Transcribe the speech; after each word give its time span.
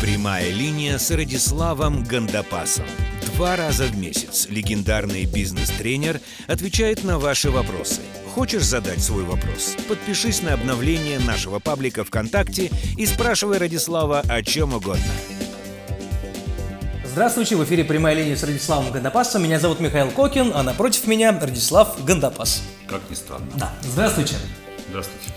Прямая 0.00 0.50
линия 0.50 0.98
с 0.98 1.10
Радиславом 1.10 2.04
Гандапасом. 2.04 2.84
Два 3.24 3.56
раза 3.56 3.84
в 3.84 3.96
месяц 3.96 4.46
легендарный 4.50 5.24
бизнес-тренер 5.24 6.20
отвечает 6.46 7.02
на 7.02 7.18
ваши 7.18 7.50
вопросы. 7.50 8.02
Хочешь 8.34 8.64
задать 8.64 9.02
свой 9.02 9.24
вопрос? 9.24 9.74
Подпишись 9.88 10.42
на 10.42 10.52
обновление 10.52 11.18
нашего 11.18 11.60
паблика 11.60 12.04
ВКонтакте 12.04 12.70
и 12.98 13.06
спрашивай 13.06 13.56
Радислава 13.56 14.20
о 14.20 14.42
чем 14.42 14.74
угодно. 14.74 15.02
Здравствуйте, 17.06 17.56
в 17.56 17.64
эфире 17.64 17.82
прямая 17.82 18.14
линия 18.14 18.36
с 18.36 18.42
Радиславом 18.42 18.92
Гандапасом. 18.92 19.44
Меня 19.44 19.58
зовут 19.58 19.80
Михаил 19.80 20.10
Кокин, 20.10 20.52
а 20.54 20.62
напротив 20.62 21.06
меня 21.06 21.32
Радислав 21.40 22.04
Гандапас. 22.04 22.62
Как 22.86 23.00
ни 23.08 23.14
странно. 23.14 23.46
Да, 23.54 23.72
здравствуйте. 23.80 24.34
Здравствуйте. 24.90 25.30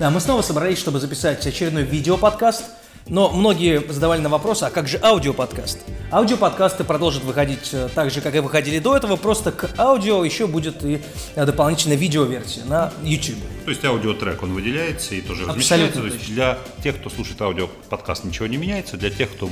Да, 0.00 0.10
мы 0.10 0.18
снова 0.18 0.42
собрались, 0.42 0.78
чтобы 0.78 0.98
записать 0.98 1.46
очередной 1.46 1.84
видеоподкаст. 1.84 2.64
Но 3.08 3.30
многие 3.30 3.82
задавали 3.92 4.20
на 4.20 4.28
вопрос, 4.28 4.62
а 4.62 4.70
как 4.70 4.88
же 4.88 4.98
аудиоподкаст? 5.02 5.78
Аудиоподкасты 6.10 6.84
продолжат 6.84 7.24
выходить 7.24 7.70
э, 7.72 7.88
так 7.94 8.10
же, 8.10 8.20
как 8.20 8.34
и 8.34 8.38
выходили 8.40 8.78
до 8.78 8.96
этого, 8.96 9.16
просто 9.16 9.50
к 9.50 9.78
аудио 9.78 10.24
еще 10.24 10.46
будет 10.46 10.84
и 10.84 11.00
э, 11.34 11.46
дополнительная 11.46 11.96
видеоверсия 11.96 12.64
на 12.64 12.92
YouTube. 13.02 13.38
То 13.64 13.70
есть 13.70 13.84
аудиотрек, 13.84 14.42
он 14.42 14.52
выделяется 14.52 15.14
и 15.14 15.20
тоже 15.20 15.44
Абсолютно 15.44 15.54
размещается. 15.54 16.00
То 16.00 16.06
есть 16.06 16.18
точно. 16.18 16.34
для 16.34 16.58
тех, 16.82 16.98
кто 16.98 17.10
слушает 17.10 17.40
аудиоподкаст, 17.40 18.24
ничего 18.24 18.46
не 18.46 18.56
меняется. 18.56 18.96
Для 18.96 19.10
тех, 19.10 19.30
кто 19.32 19.48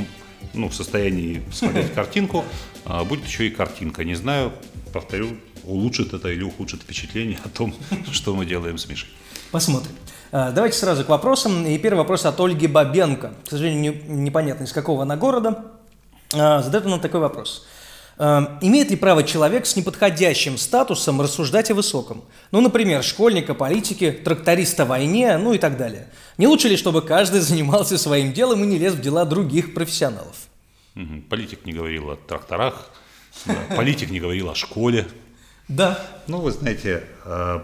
ну, 0.55 0.69
в 0.69 0.75
состоянии 0.75 1.43
смотреть 1.53 1.93
картинку, 1.95 2.45
а, 2.85 3.05
будет 3.05 3.27
еще 3.27 3.47
и 3.47 3.51
картинка. 3.51 4.05
Не 4.05 4.15
знаю, 4.15 4.53
повторю, 4.93 5.37
улучшит 5.65 6.13
это 6.13 6.29
или 6.29 6.43
ухудшит 6.43 6.83
впечатление 6.83 7.39
о 7.45 7.49
том, 7.49 7.75
что 8.13 8.35
мы 8.35 8.47
делаем 8.47 8.79
с 8.79 8.89
Мишей. 8.89 9.09
Посмотрим. 9.51 9.93
А, 10.33 10.51
Давайте 10.53 10.79
сразу 10.79 11.05
к 11.05 11.09
вопросам. 11.09 11.67
И 11.67 11.77
первый 11.79 11.99
вопрос 11.99 12.25
от 12.25 12.39
Ольги 12.41 12.67
Бабенко. 12.67 13.35
К 13.47 13.51
сожалению, 13.51 14.01
не- 14.07 14.23
непонятно, 14.23 14.65
из 14.65 14.73
какого 14.73 15.03
она 15.03 15.17
города. 15.17 15.65
А, 16.35 16.63
Задает 16.63 16.87
она 16.87 16.99
такой 16.99 17.21
вопрос. 17.21 17.67
А, 18.19 18.59
Имеет 18.61 18.91
ли 18.91 18.97
право 18.97 19.23
человек 19.25 19.67
с 19.67 19.75
неподходящим 19.77 20.57
статусом 20.59 21.21
рассуждать 21.21 21.71
о 21.71 21.75
высоком? 21.75 22.23
Ну, 22.53 22.61
например, 22.61 23.03
школьника, 23.03 23.55
политики, 23.55 24.11
тракториста 24.13 24.85
в 24.85 24.89
войне, 24.89 25.37
ну 25.39 25.53
и 25.53 25.59
так 25.59 25.77
далее. 25.77 26.09
Не 26.39 26.47
лучше 26.47 26.69
ли, 26.69 26.77
чтобы 26.77 27.03
каждый 27.03 27.41
занимался 27.41 27.99
своим 27.99 28.33
делом 28.33 28.63
и 28.63 28.67
не 28.67 28.79
лез 28.79 28.95
в 28.95 29.01
дела 29.01 29.25
других 29.25 29.75
профессионалов? 29.75 30.37
Политик 31.29 31.65
не 31.67 31.73
говорил 31.73 32.11
о 32.11 32.17
тракторах, 32.17 32.91
политик 33.77 34.11
не 34.11 34.21
говорил 34.21 34.51
о 34.51 34.55
школе. 34.55 35.07
Да. 35.69 35.99
Ну, 36.27 36.41
вы 36.41 36.51
знаете, 36.51 37.05
э, 37.25 37.61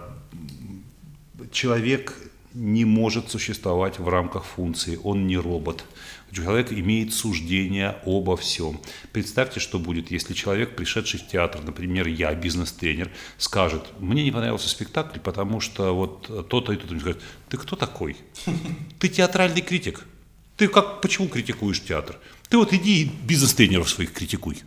человек 1.52 2.14
не 2.54 2.84
может 2.84 3.30
существовать 3.30 3.98
в 3.98 4.08
рамках 4.08 4.44
функции, 4.44 4.98
он 5.02 5.26
не 5.26 5.36
робот. 5.36 5.84
Человек 6.32 6.72
имеет 6.72 7.14
суждение 7.14 7.96
обо 8.04 8.36
всем. 8.36 8.80
Представьте, 9.12 9.60
что 9.60 9.78
будет, 9.78 10.10
если 10.10 10.34
человек, 10.34 10.74
пришедший 10.74 11.20
в 11.20 11.28
театр, 11.28 11.62
например, 11.62 12.06
я, 12.08 12.34
бизнес-тренер, 12.34 13.10
скажет, 13.38 13.84
мне 14.00 14.24
не 14.24 14.30
понравился 14.30 14.68
спектакль, 14.68 15.20
потому 15.20 15.60
что 15.60 15.94
вот 15.94 16.48
то-то 16.48 16.72
и 16.72 16.76
то-то. 16.76 16.94
Он 16.94 17.00
скажет, 17.00 17.22
ты 17.48 17.56
кто 17.56 17.76
такой? 17.76 18.16
Ты 18.98 19.08
театральный 19.08 19.62
критик. 19.62 20.04
Ты 20.56 20.68
как, 20.68 21.00
почему 21.00 21.28
критикуешь 21.28 21.82
театр? 21.82 22.18
Ты 22.48 22.56
вот 22.56 22.72
иди 22.72 23.02
и 23.02 23.04
бизнес-тренеров 23.04 23.88
своих 23.88 24.12
критикуй. 24.12 24.62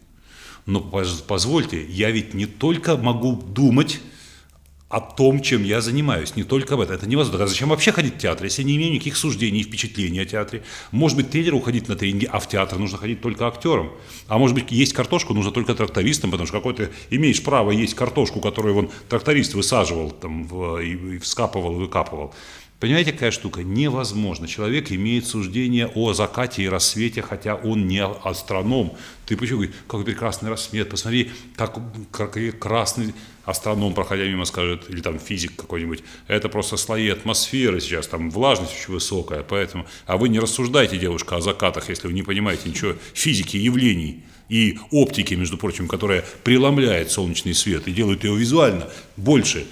Но 0.66 0.80
поз- 0.82 1.22
позвольте, 1.22 1.84
я 1.86 2.12
ведь 2.12 2.34
не 2.34 2.46
только 2.46 2.96
могу 2.98 3.36
думать 3.36 4.00
о 4.90 5.00
том, 5.02 5.42
чем 5.42 5.64
я 5.64 5.82
занимаюсь, 5.82 6.36
не 6.36 6.44
только 6.44 6.74
об 6.74 6.80
этом. 6.82 6.96
Это 6.96 7.08
невозможно. 7.08 7.44
А 7.44 7.48
зачем 7.48 7.70
вообще 7.70 7.92
ходить 7.92 8.16
в 8.16 8.18
театр, 8.18 8.46
если 8.46 8.64
я 8.64 8.68
не 8.68 8.76
имею 8.78 8.92
никаких 8.92 9.18
суждений 9.18 9.60
и 9.60 9.64
впечатлений 9.64 10.20
о 10.20 10.26
театре? 10.26 10.64
Может 10.92 11.16
быть, 11.16 11.30
тренеру 11.30 11.60
ходить 11.60 11.88
на 11.88 11.96
тренинги, 11.96 12.26
а 12.26 12.40
в 12.40 12.48
театр 12.50 12.80
нужно 12.80 12.98
ходить 12.98 13.22
только 13.22 13.48
актерам. 13.48 13.92
А 14.28 14.40
может 14.40 14.56
быть, 14.56 14.72
есть 14.72 14.94
картошку 14.94 15.34
нужно 15.36 15.52
только 15.52 15.76
трактористам, 15.76 16.32
потому 16.32 16.48
что 16.48 16.58
какой 16.58 16.74
ты 16.74 16.90
имеешь 17.12 17.42
право 17.44 17.70
есть 17.70 17.94
картошку, 17.94 18.42
которую 18.42 18.74
вон 18.74 18.90
тракторист 19.10 19.54
высаживал 19.54 20.10
там, 20.10 20.48
в- 20.48 20.80
и, 20.80 21.16
и 21.16 21.18
вскапывал, 21.20 21.76
и 21.76 21.80
выкапывал. 21.80 22.34
Понимаете, 22.80 23.12
какая 23.12 23.32
штука? 23.32 23.62
Невозможно. 23.62 24.48
Человек 24.48 24.90
имеет 24.92 25.28
суждение 25.28 25.88
о 25.88 26.14
закате 26.14 26.64
и 26.64 26.70
рассвете, 26.70 27.22
хотя 27.22 27.56
он 27.56 27.88
не 27.88 28.02
астроном. 28.02 28.94
Ты 29.26 29.36
почему 29.36 29.60
говоришь, 29.60 29.76
какой 29.86 30.06
прекрасный 30.06 30.50
рассвет, 30.50 30.90
посмотри, 30.90 31.30
как, 31.58 31.78
как 32.12 32.38
красный 32.58 33.14
астроном, 33.44 33.94
проходя 33.94 34.24
мимо, 34.24 34.46
скажет, 34.46 34.90
или 34.90 35.02
там 35.02 35.20
физик 35.20 35.58
какой-нибудь, 35.58 36.04
это 36.28 36.48
просто 36.48 36.78
слои 36.78 37.10
атмосферы 37.10 37.82
сейчас, 37.82 38.08
там 38.08 38.30
влажность 38.30 38.74
очень 38.74 38.94
высокая, 38.94 39.44
поэтому... 39.44 39.86
А 40.06 40.18
вы 40.18 40.30
не 40.30 40.40
рассуждайте, 40.40 40.98
девушка, 40.98 41.36
о 41.36 41.42
закатах, 41.42 41.90
если 41.90 42.08
вы 42.08 42.14
не 42.14 42.24
понимаете 42.24 42.70
ничего 42.70 42.96
физики 43.14 43.58
явлений 43.58 44.24
и 44.48 44.80
оптики, 44.92 45.34
между 45.34 45.58
прочим, 45.58 45.88
которая 45.88 46.24
преломляет 46.44 47.12
солнечный 47.12 47.54
свет 47.54 47.88
и 47.88 47.92
делает 47.92 48.24
его 48.24 48.36
визуально 48.36 48.88
больше, 49.18 49.66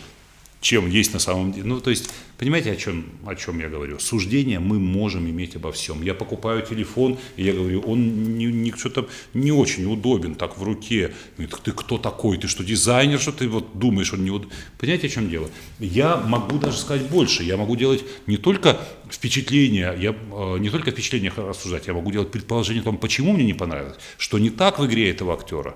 чем 0.68 0.90
есть 0.90 1.14
на 1.14 1.20
самом 1.20 1.54
деле. 1.54 1.66
Ну, 1.66 1.80
то 1.80 1.90
есть, 1.90 2.10
понимаете, 2.38 2.74
о 2.74 2.76
чем, 2.76 3.06
о 3.26 3.36
чем 3.36 3.60
я 3.60 3.70
говорю? 3.70 4.00
Суждение 4.00 4.60
мы 4.60 4.80
можем 4.80 5.30
иметь 5.30 5.56
обо 5.56 5.72
всем. 5.72 6.04
Я 6.04 6.14
покупаю 6.14 6.62
телефон, 6.62 7.18
и 7.38 7.44
я 7.44 7.54
говорю, 7.54 7.80
он 7.88 8.38
не, 8.38 8.48
не, 8.48 8.72
что-то 8.74 9.08
не 9.34 9.54
очень 9.54 9.86
удобен 9.86 10.36
так 10.36 10.58
в 10.58 10.64
руке. 10.64 11.14
Говорит, 11.38 11.56
ты 11.64 11.72
кто 11.72 11.98
такой? 11.98 12.38
Ты 12.38 12.50
что, 12.50 12.66
дизайнер, 12.66 13.18
что 13.18 13.32
ты 13.32 13.48
вот 13.48 13.80
думаешь, 13.80 14.12
он 14.12 14.26
не 14.26 14.32
удобен? 14.32 14.52
Понимаете, 14.78 15.08
о 15.08 15.10
чем 15.10 15.30
дело? 15.30 15.50
Я 15.80 16.18
могу 16.18 16.58
даже 16.58 16.78
сказать 16.78 17.10
больше. 17.10 17.44
Я 17.44 17.56
могу 17.56 17.78
делать 17.78 18.04
не 18.28 18.36
только 18.36 18.78
впечатление, 19.10 19.96
я, 19.98 20.10
э, 20.12 20.58
не 20.60 20.70
только 20.70 20.92
впечатление 20.92 21.32
рассуждать, 21.38 21.88
я 21.88 21.94
могу 21.94 22.12
делать 22.12 22.30
предположение 22.30 22.82
о 22.82 22.84
том, 22.84 22.98
почему 22.98 23.32
мне 23.32 23.46
не 23.46 23.54
понравилось, 23.54 23.96
что 24.18 24.38
не 24.38 24.50
так 24.50 24.80
в 24.80 24.86
игре 24.86 25.10
этого 25.12 25.34
актера. 25.34 25.76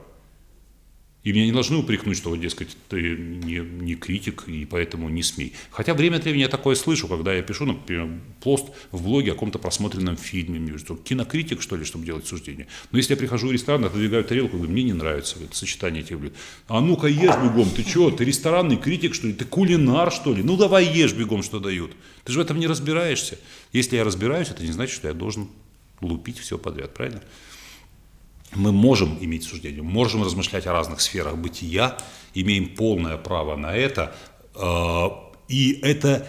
И 1.24 1.32
меня 1.34 1.46
не 1.46 1.52
должны 1.52 1.78
упрекнуть, 1.78 2.18
что, 2.18 2.36
дескать, 2.36 2.76
ты 2.90 3.16
не, 3.16 3.60
не 3.60 3.94
критик, 3.94 4.46
и 4.48 4.66
поэтому 4.66 5.08
не 5.08 5.22
смей. 5.22 5.54
Хотя 5.70 5.94
время 5.94 6.18
от 6.18 6.24
времени 6.24 6.42
я 6.42 6.48
такое 6.48 6.74
слышу, 6.74 7.08
когда 7.08 7.32
я 7.32 7.44
пишу, 7.44 7.66
например, 7.66 8.10
пост 8.40 8.70
в 8.92 9.04
блоге 9.04 9.32
о 9.32 9.34
каком-то 9.36 9.60
просмотренном 9.60 10.18
фильме, 10.18 10.60
мне 10.60 10.80
что, 10.80 10.96
кинокритик, 10.96 11.62
что 11.62 11.76
ли, 11.76 11.86
чтобы 11.86 12.06
делать 12.06 12.26
суждение. 12.26 12.66
Но 12.92 12.98
если 12.98 13.14
я 13.14 13.18
прихожу 13.18 13.50
в 13.50 13.52
ресторан, 13.52 13.86
отодвигаю 13.86 14.24
тарелку, 14.24 14.58
говорю, 14.58 14.72
мне 14.72 14.82
не 14.82 14.94
нравится 14.94 15.36
говорит, 15.36 15.56
сочетание 15.56 16.02
этих 16.02 16.20
блюд. 16.20 16.34
А 16.68 16.82
ну-ка 16.82 17.06
ешь 17.06 17.36
бегом, 17.36 17.70
ты 17.70 17.84
что, 17.84 18.10
ты 18.10 18.26
ресторанный 18.26 18.78
критик, 18.78 19.14
что 19.14 19.28
ли, 19.28 19.34
ты 19.34 19.46
кулинар, 19.46 20.12
что 20.12 20.34
ли? 20.34 20.42
Ну 20.42 20.58
давай 20.58 20.86
ешь 20.86 21.14
бегом, 21.14 21.44
что 21.44 21.60
дают. 21.60 21.92
Ты 22.24 22.32
же 22.32 22.40
в 22.40 22.42
этом 22.42 22.60
не 22.60 22.66
разбираешься. 22.66 23.38
Если 23.74 23.96
я 23.96 24.04
разбираюсь, 24.04 24.50
это 24.50 24.64
не 24.64 24.72
значит, 24.72 24.96
что 24.96 25.08
я 25.08 25.14
должен 25.14 25.50
лупить 26.02 26.40
все 26.40 26.58
подряд, 26.58 26.96
правильно? 26.96 27.22
Мы 28.56 28.72
можем 28.72 29.18
иметь 29.22 29.44
суждение, 29.44 29.82
можем 29.82 30.24
размышлять 30.24 30.68
о 30.68 30.74
разных 30.74 31.02
сферах 31.02 31.38
бытия, 31.38 31.98
имеем 32.34 32.76
полное 32.76 33.18
право 33.18 33.56
на 33.56 33.76
это, 33.76 34.16
э, 34.56 35.08
и 35.48 35.80
это 35.82 36.28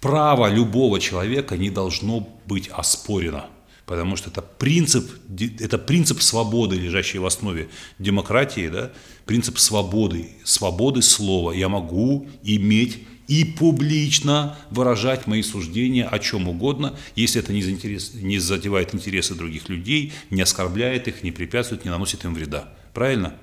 право 0.00 0.48
любого 0.48 1.00
человека 1.00 1.56
не 1.56 1.70
должно 1.70 2.26
быть 2.46 2.68
оспорено, 2.68 3.46
потому 3.86 4.16
что 4.16 4.30
это 4.30 4.42
принцип, 4.42 5.10
это 5.58 5.78
принцип 5.78 6.22
свободы, 6.22 6.76
лежащий 6.76 7.18
в 7.18 7.26
основе 7.26 7.68
демократии, 7.98 8.68
да? 8.68 8.92
принцип 9.26 9.58
свободы, 9.58 10.30
свободы 10.44 11.02
слова. 11.02 11.52
Я 11.52 11.68
могу 11.68 12.28
иметь 12.42 13.04
и 13.30 13.44
публично 13.44 14.58
выражать 14.70 15.28
мои 15.28 15.42
суждения 15.42 16.04
о 16.04 16.18
чем 16.18 16.48
угодно, 16.48 16.98
если 17.14 17.40
это 17.40 17.52
не, 17.52 17.62
заинтерес- 17.62 18.20
не 18.20 18.40
задевает 18.40 18.92
интересы 18.92 19.36
других 19.36 19.68
людей, 19.68 20.12
не 20.30 20.42
оскорбляет 20.42 21.06
их, 21.06 21.22
не 21.22 21.30
препятствует, 21.30 21.84
не 21.84 21.92
наносит 21.92 22.24
им 22.24 22.34
вреда. 22.34 22.68
Правильно? 22.92 23.36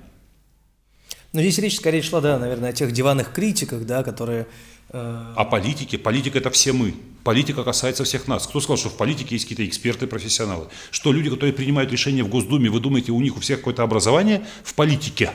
Но 1.32 1.40
здесь 1.40 1.56
речь 1.56 1.76
скорее 1.76 2.02
шла, 2.02 2.20
да, 2.20 2.38
наверное, 2.38 2.68
о 2.68 2.72
тех 2.74 2.92
диванных 2.92 3.32
критиках, 3.32 3.86
да, 3.86 4.02
которые... 4.02 4.46
э, 4.90 5.32
О 5.34 5.44
политике. 5.46 5.96
Политика– 5.96 6.36
это 6.40 6.50
все 6.50 6.74
мы. 6.74 6.94
Политика 7.24 7.64
касается 7.64 8.04
всех 8.04 8.28
нас. 8.28 8.46
Кто 8.46 8.60
сказал, 8.60 8.76
что 8.76 8.90
в 8.90 8.96
политике 8.98 9.36
есть 9.36 9.46
какие-то 9.46 9.66
эксперты, 9.66 10.06
профессионалы? 10.06 10.68
Что 10.90 11.12
люди, 11.12 11.30
которые 11.30 11.54
принимают 11.54 11.90
решения 11.90 12.22
в 12.22 12.28
Госдуме, 12.28 12.68
вы 12.68 12.80
думаете, 12.80 13.12
у 13.12 13.20
них 13.22 13.38
у 13.38 13.40
всех 13.40 13.60
какое-то 13.60 13.84
образование 13.84 14.46
в 14.64 14.74
политике? 14.74 15.30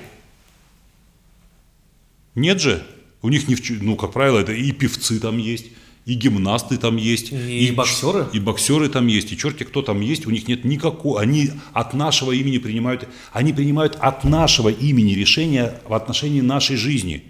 Нет 2.35 2.61
же. 2.61 2.85
У 3.23 3.29
них, 3.29 3.47
не 3.47 3.55
в 3.55 3.81
ну, 3.81 3.95
как 3.95 4.11
правило, 4.11 4.39
это 4.39 4.51
и 4.51 4.71
певцы 4.73 5.17
там 5.17 5.37
есть, 5.37 5.67
и 6.05 6.13
гимнасты 6.13 6.77
там 6.77 6.97
есть, 6.97 7.31
И 7.31 7.71
боксеры. 7.71 8.27
и 8.33 8.39
боксеры 8.39 8.89
там 8.89 9.07
есть, 9.07 9.31
и 9.31 9.37
черти 9.37 9.63
кто 9.63 9.81
там 9.81 10.01
есть, 10.01 10.27
у 10.27 10.29
них 10.29 10.49
нет 10.49 10.65
никакого, 10.65 11.21
они 11.21 11.51
от 11.71 11.93
нашего 11.93 12.33
имени 12.33 12.57
принимают, 12.57 13.07
они 13.31 13.53
принимают 13.53 13.95
от 14.01 14.25
нашего 14.25 14.67
имени 14.67 15.13
решения 15.13 15.81
в 15.87 15.93
отношении 15.93 16.41
нашей 16.41 16.75
жизни. 16.75 17.23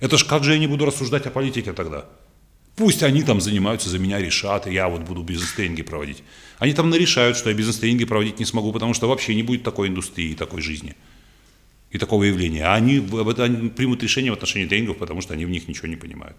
Это 0.00 0.18
ж 0.18 0.24
как 0.24 0.42
же 0.42 0.52
я 0.52 0.58
не 0.58 0.66
буду 0.66 0.84
рассуждать 0.84 1.26
о 1.26 1.30
политике 1.30 1.72
тогда? 1.72 2.06
Пусть 2.74 3.04
они 3.04 3.22
там 3.22 3.40
занимаются, 3.40 3.88
за 3.88 4.00
меня 4.00 4.18
решат, 4.18 4.66
и 4.66 4.72
я 4.72 4.88
вот 4.88 5.02
буду 5.02 5.22
бизнес-тренинги 5.22 5.82
проводить. 5.82 6.24
Они 6.58 6.72
там 6.72 6.90
нарешают, 6.90 7.36
что 7.36 7.50
я 7.50 7.56
бизнес-тренинги 7.56 8.04
проводить 8.04 8.40
не 8.40 8.44
смогу, 8.44 8.72
потому 8.72 8.94
что 8.94 9.08
вообще 9.08 9.36
не 9.36 9.44
будет 9.44 9.62
такой 9.62 9.88
индустрии, 9.88 10.34
такой 10.34 10.60
жизни 10.60 10.96
и 11.90 11.98
такого 11.98 12.24
явления. 12.24 12.64
А 12.64 12.74
они, 12.74 13.06
они 13.38 13.68
примут 13.70 14.02
решение 14.02 14.30
в 14.30 14.34
отношении 14.34 14.66
тренингов, 14.66 14.98
потому 14.98 15.20
что 15.20 15.34
они 15.34 15.44
в 15.44 15.50
них 15.50 15.68
ничего 15.68 15.88
не 15.88 15.96
понимают. 15.96 16.36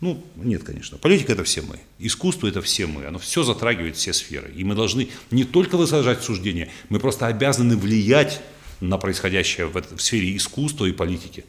Ну, 0.00 0.24
нет, 0.36 0.64
конечно. 0.64 0.96
Политика– 0.96 1.32
это 1.34 1.44
все 1.44 1.60
мы. 1.60 1.78
Искусство– 1.98 2.46
это 2.48 2.62
все 2.62 2.86
мы. 2.86 3.04
Оно 3.04 3.18
все 3.18 3.42
затрагивает 3.42 3.96
все 3.96 4.14
сферы. 4.14 4.50
И 4.56 4.64
мы 4.64 4.74
должны 4.74 5.08
не 5.30 5.44
только 5.44 5.76
высажать 5.76 6.22
суждения, 6.22 6.70
мы 6.88 6.98
просто 6.98 7.26
обязаны 7.26 7.76
влиять 7.76 8.40
на 8.80 8.96
происходящее 8.96 9.66
в, 9.66 9.74
в 9.74 10.00
сфере 10.00 10.34
искусства 10.34 10.86
и 10.86 10.92
политики. 10.92 11.44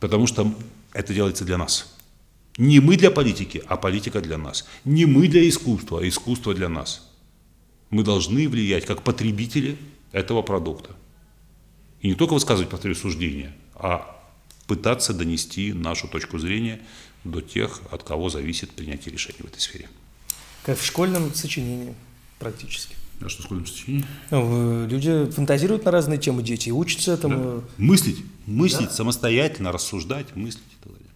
Потому 0.00 0.26
что 0.26 0.54
это 0.94 1.12
делается 1.12 1.44
для 1.44 1.58
нас. 1.58 1.94
Не 2.56 2.80
мы 2.80 2.96
для 2.96 3.10
политики, 3.10 3.62
а 3.66 3.76
политика 3.76 4.20
для 4.20 4.38
нас. 4.38 4.66
Не 4.84 5.04
мы 5.04 5.28
для 5.28 5.46
искусства, 5.46 6.00
а 6.00 6.08
искусство 6.08 6.54
для 6.54 6.70
нас. 6.70 7.10
Мы 7.90 8.02
должны 8.02 8.48
влиять 8.48 8.86
как 8.86 9.02
потребители 9.02 9.76
этого 10.12 10.40
продукта. 10.40 10.96
И 12.02 12.08
не 12.08 12.14
только 12.14 12.34
высказывать, 12.34 12.68
повторю, 12.68 12.94
суждения, 12.94 13.54
а 13.74 14.20
пытаться 14.66 15.14
донести 15.14 15.72
нашу 15.72 16.08
точку 16.08 16.38
зрения 16.38 16.80
до 17.24 17.40
тех, 17.40 17.80
от 17.90 18.02
кого 18.02 18.28
зависит 18.28 18.72
принятие 18.72 19.12
решений 19.12 19.38
в 19.40 19.44
этой 19.44 19.60
сфере. 19.60 19.88
Как 20.64 20.78
в 20.78 20.84
школьном 20.84 21.32
сочинении 21.32 21.94
практически. 22.40 22.96
А 23.20 23.28
что 23.28 23.42
в 23.42 23.44
школьном 23.44 23.66
сочинении? 23.66 24.04
Ну, 24.30 24.86
люди 24.88 25.30
фантазируют 25.30 25.84
на 25.84 25.92
разные 25.92 26.18
темы, 26.18 26.42
дети 26.42 26.70
учатся 26.70 27.12
этому. 27.12 27.60
Да. 27.60 27.68
Мыслить, 27.78 28.18
мыслить 28.46 28.88
да? 28.88 28.94
самостоятельно, 28.94 29.70
рассуждать, 29.70 30.34
мыслить 30.34 30.64
и 30.72 30.82
так 30.82 30.92
далее. 30.92 31.08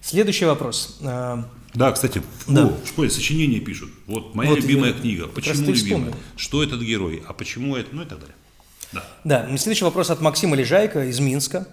Следующий 0.00 0.44
вопрос. 0.44 0.98
А, 1.02 1.48
да, 1.74 1.90
кстати, 1.90 2.22
да. 2.46 2.66
О, 2.66 2.80
в 2.84 2.86
школе 2.86 3.10
сочинения 3.10 3.58
пишут. 3.58 3.90
Вот 4.06 4.36
моя 4.36 4.50
вот 4.50 4.60
любимая 4.60 4.92
книга. 4.92 5.26
Почему 5.26 5.66
любимая? 5.72 6.14
Что 6.36 6.62
этот 6.62 6.80
герой? 6.80 7.24
А 7.26 7.32
почему 7.32 7.74
это? 7.74 7.88
Ну 7.92 8.02
и 8.02 8.06
так 8.06 8.20
далее. 8.20 8.36
Да. 8.92 9.04
Да. 9.24 9.56
Следующий 9.56 9.84
вопрос 9.84 10.10
от 10.10 10.20
Максима 10.20 10.56
Лежайка 10.56 11.04
из 11.04 11.20
Минска. 11.20 11.66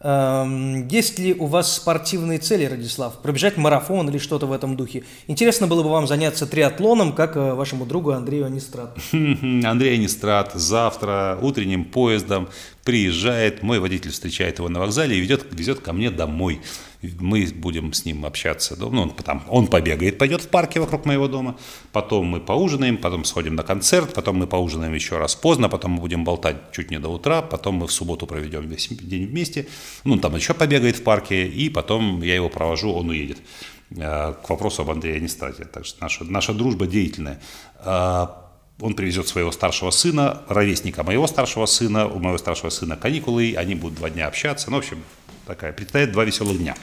Эм, 0.00 0.86
есть 0.86 1.18
ли 1.18 1.34
у 1.34 1.46
вас 1.46 1.74
спортивные 1.74 2.38
цели, 2.38 2.64
Радислав? 2.66 3.20
Пробежать 3.20 3.56
марафон 3.56 4.08
или 4.08 4.18
что-то 4.18 4.46
в 4.46 4.52
этом 4.52 4.76
духе? 4.76 5.02
Интересно 5.26 5.66
было 5.66 5.82
бы 5.82 5.90
вам 5.90 6.06
заняться 6.06 6.46
триатлоном, 6.46 7.12
как 7.12 7.36
э, 7.36 7.54
вашему 7.54 7.84
другу 7.84 8.12
Андрею 8.12 8.46
Анистрату. 8.46 9.00
Андрей 9.12 9.96
Анистрат 9.96 10.52
завтра 10.54 11.36
утренним 11.42 11.84
поездом 11.84 12.48
приезжает, 12.88 13.62
мой 13.62 13.80
водитель 13.80 14.10
встречает 14.12 14.60
его 14.60 14.70
на 14.70 14.80
вокзале 14.80 15.14
и 15.14 15.20
ведет, 15.20 15.46
везет 15.52 15.80
ко 15.80 15.92
мне 15.92 16.10
домой 16.10 16.62
мы 17.20 17.46
будем 17.54 17.92
с 17.92 18.06
ним 18.06 18.24
общаться. 18.24 18.76
Ну, 18.78 19.02
он, 19.02 19.10
там, 19.10 19.44
он 19.50 19.66
побегает, 19.66 20.16
пойдет 20.16 20.40
в 20.40 20.48
парке 20.48 20.80
вокруг 20.80 21.04
моего 21.04 21.28
дома, 21.28 21.58
потом 21.92 22.24
мы 22.24 22.40
поужинаем, 22.40 22.96
потом 22.96 23.26
сходим 23.26 23.56
на 23.56 23.62
концерт, 23.62 24.14
потом 24.14 24.36
мы 24.36 24.46
поужинаем 24.46 24.94
еще 24.94 25.18
раз 25.18 25.34
поздно, 25.34 25.68
потом 25.68 25.92
мы 25.92 26.00
будем 26.00 26.24
болтать 26.24 26.56
чуть 26.72 26.90
не 26.90 26.98
до 26.98 27.10
утра, 27.10 27.42
потом 27.42 27.74
мы 27.74 27.86
в 27.86 27.92
субботу 27.92 28.26
проведем 28.26 28.66
весь 28.66 28.88
день 28.88 29.26
вместе, 29.26 29.66
ну, 30.04 30.16
там 30.16 30.34
еще 30.34 30.54
побегает 30.54 30.96
в 30.96 31.02
парке, 31.02 31.46
и 31.46 31.68
потом 31.68 32.22
я 32.22 32.36
его 32.36 32.48
провожу, 32.48 32.90
он 32.94 33.10
уедет. 33.10 33.38
Э, 33.90 34.32
к 34.32 34.48
вопросу 34.48 34.80
об 34.80 34.90
Андрее 34.90 35.16
Анистате. 35.16 35.66
Так 35.66 35.84
что 35.84 36.00
наша, 36.00 36.24
наша 36.24 36.54
дружба 36.54 36.86
деятельная. 36.86 37.38
Он 38.80 38.94
привезет 38.94 39.26
своего 39.26 39.50
старшего 39.50 39.90
сына, 39.90 40.42
ровесника 40.48 41.02
моего 41.02 41.26
старшего 41.26 41.66
сына, 41.66 42.06
у 42.06 42.20
моего 42.20 42.38
старшего 42.38 42.70
сына 42.70 42.96
каникулы, 42.96 43.54
они 43.56 43.74
будут 43.74 43.98
два 43.98 44.08
дня 44.08 44.28
общаться. 44.28 44.70
Ну, 44.70 44.76
в 44.76 44.78
общем, 44.80 45.02
такая, 45.46 45.72
предстоит 45.72 46.12
два 46.12 46.24
веселых 46.24 46.58
дня. 46.58 46.76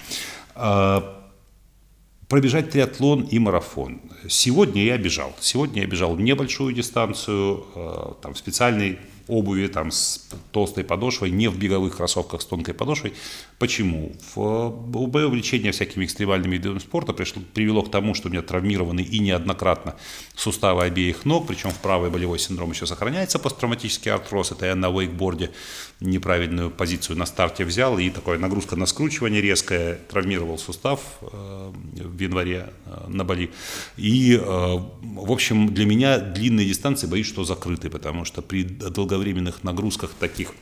А, 0.55 1.23
пробежать 2.27 2.71
триатлон 2.71 3.21
и 3.21 3.39
марафон. 3.39 4.01
Сегодня 4.27 4.83
я 4.83 4.97
бежал. 4.97 5.33
Сегодня 5.39 5.83
я 5.83 5.87
бежал 5.87 6.17
небольшую 6.17 6.73
дистанцию, 6.73 7.65
а, 7.75 8.17
там, 8.21 8.33
в 8.33 8.37
специальной 8.37 8.99
обуви 9.27 9.67
там, 9.67 9.91
с 9.91 10.27
толстой 10.51 10.83
подошвой, 10.83 11.31
не 11.31 11.47
в 11.47 11.57
беговых 11.57 11.97
кроссовках 11.97 12.41
с 12.41 12.45
тонкой 12.45 12.73
подошвой. 12.73 13.13
Почему? 13.59 14.13
В, 14.35 14.71
мое 15.13 15.27
увлечение 15.27 15.71
всякими 15.71 16.05
экстремальными 16.05 16.57
видами 16.57 16.79
спорта 16.79 17.13
пришло, 17.13 17.41
привело 17.53 17.81
к 17.83 17.91
тому, 17.91 18.13
что 18.13 18.27
у 18.27 18.31
меня 18.31 18.41
травмированы 18.41 19.01
и 19.01 19.19
неоднократно 19.19 19.95
суставы 20.35 20.83
обеих 20.83 21.25
ног, 21.25 21.47
причем 21.47 21.71
в 21.71 21.79
правый 21.79 22.09
болевой 22.09 22.39
синдром 22.39 22.71
еще 22.71 22.85
сохраняется 22.85 23.39
посттравматический 23.39 24.11
артроз. 24.11 24.51
Это 24.51 24.65
я 24.65 24.75
на 24.75 24.89
вейкборде 24.89 25.51
неправильную 25.99 26.71
позицию 26.71 27.17
на 27.17 27.25
старте 27.25 27.63
взял, 27.65 27.97
и 27.97 28.09
такая 28.09 28.37
нагрузка 28.37 28.75
на 28.75 28.85
скручивание 28.85 29.41
резкая, 29.41 29.95
травмировал 29.95 30.57
сустав 30.57 30.99
э, 31.21 31.71
в 31.95 32.19
январе 32.19 32.69
э, 32.85 33.07
на 33.07 33.23
Бали. 33.23 33.51
И, 33.97 34.35
э, 34.35 34.39
в 34.41 35.31
общем, 35.31 35.73
для 35.73 35.85
меня 35.85 36.19
длинные 36.19 36.67
дистанции, 36.67 37.07
боюсь, 37.07 37.27
что 37.27 37.45
закрыты, 37.45 37.89
потому 37.89 38.25
что 38.25 38.41
при 38.41 38.63
долговременных 38.63 39.63
нагрузках 39.63 40.11
таких 40.19 40.53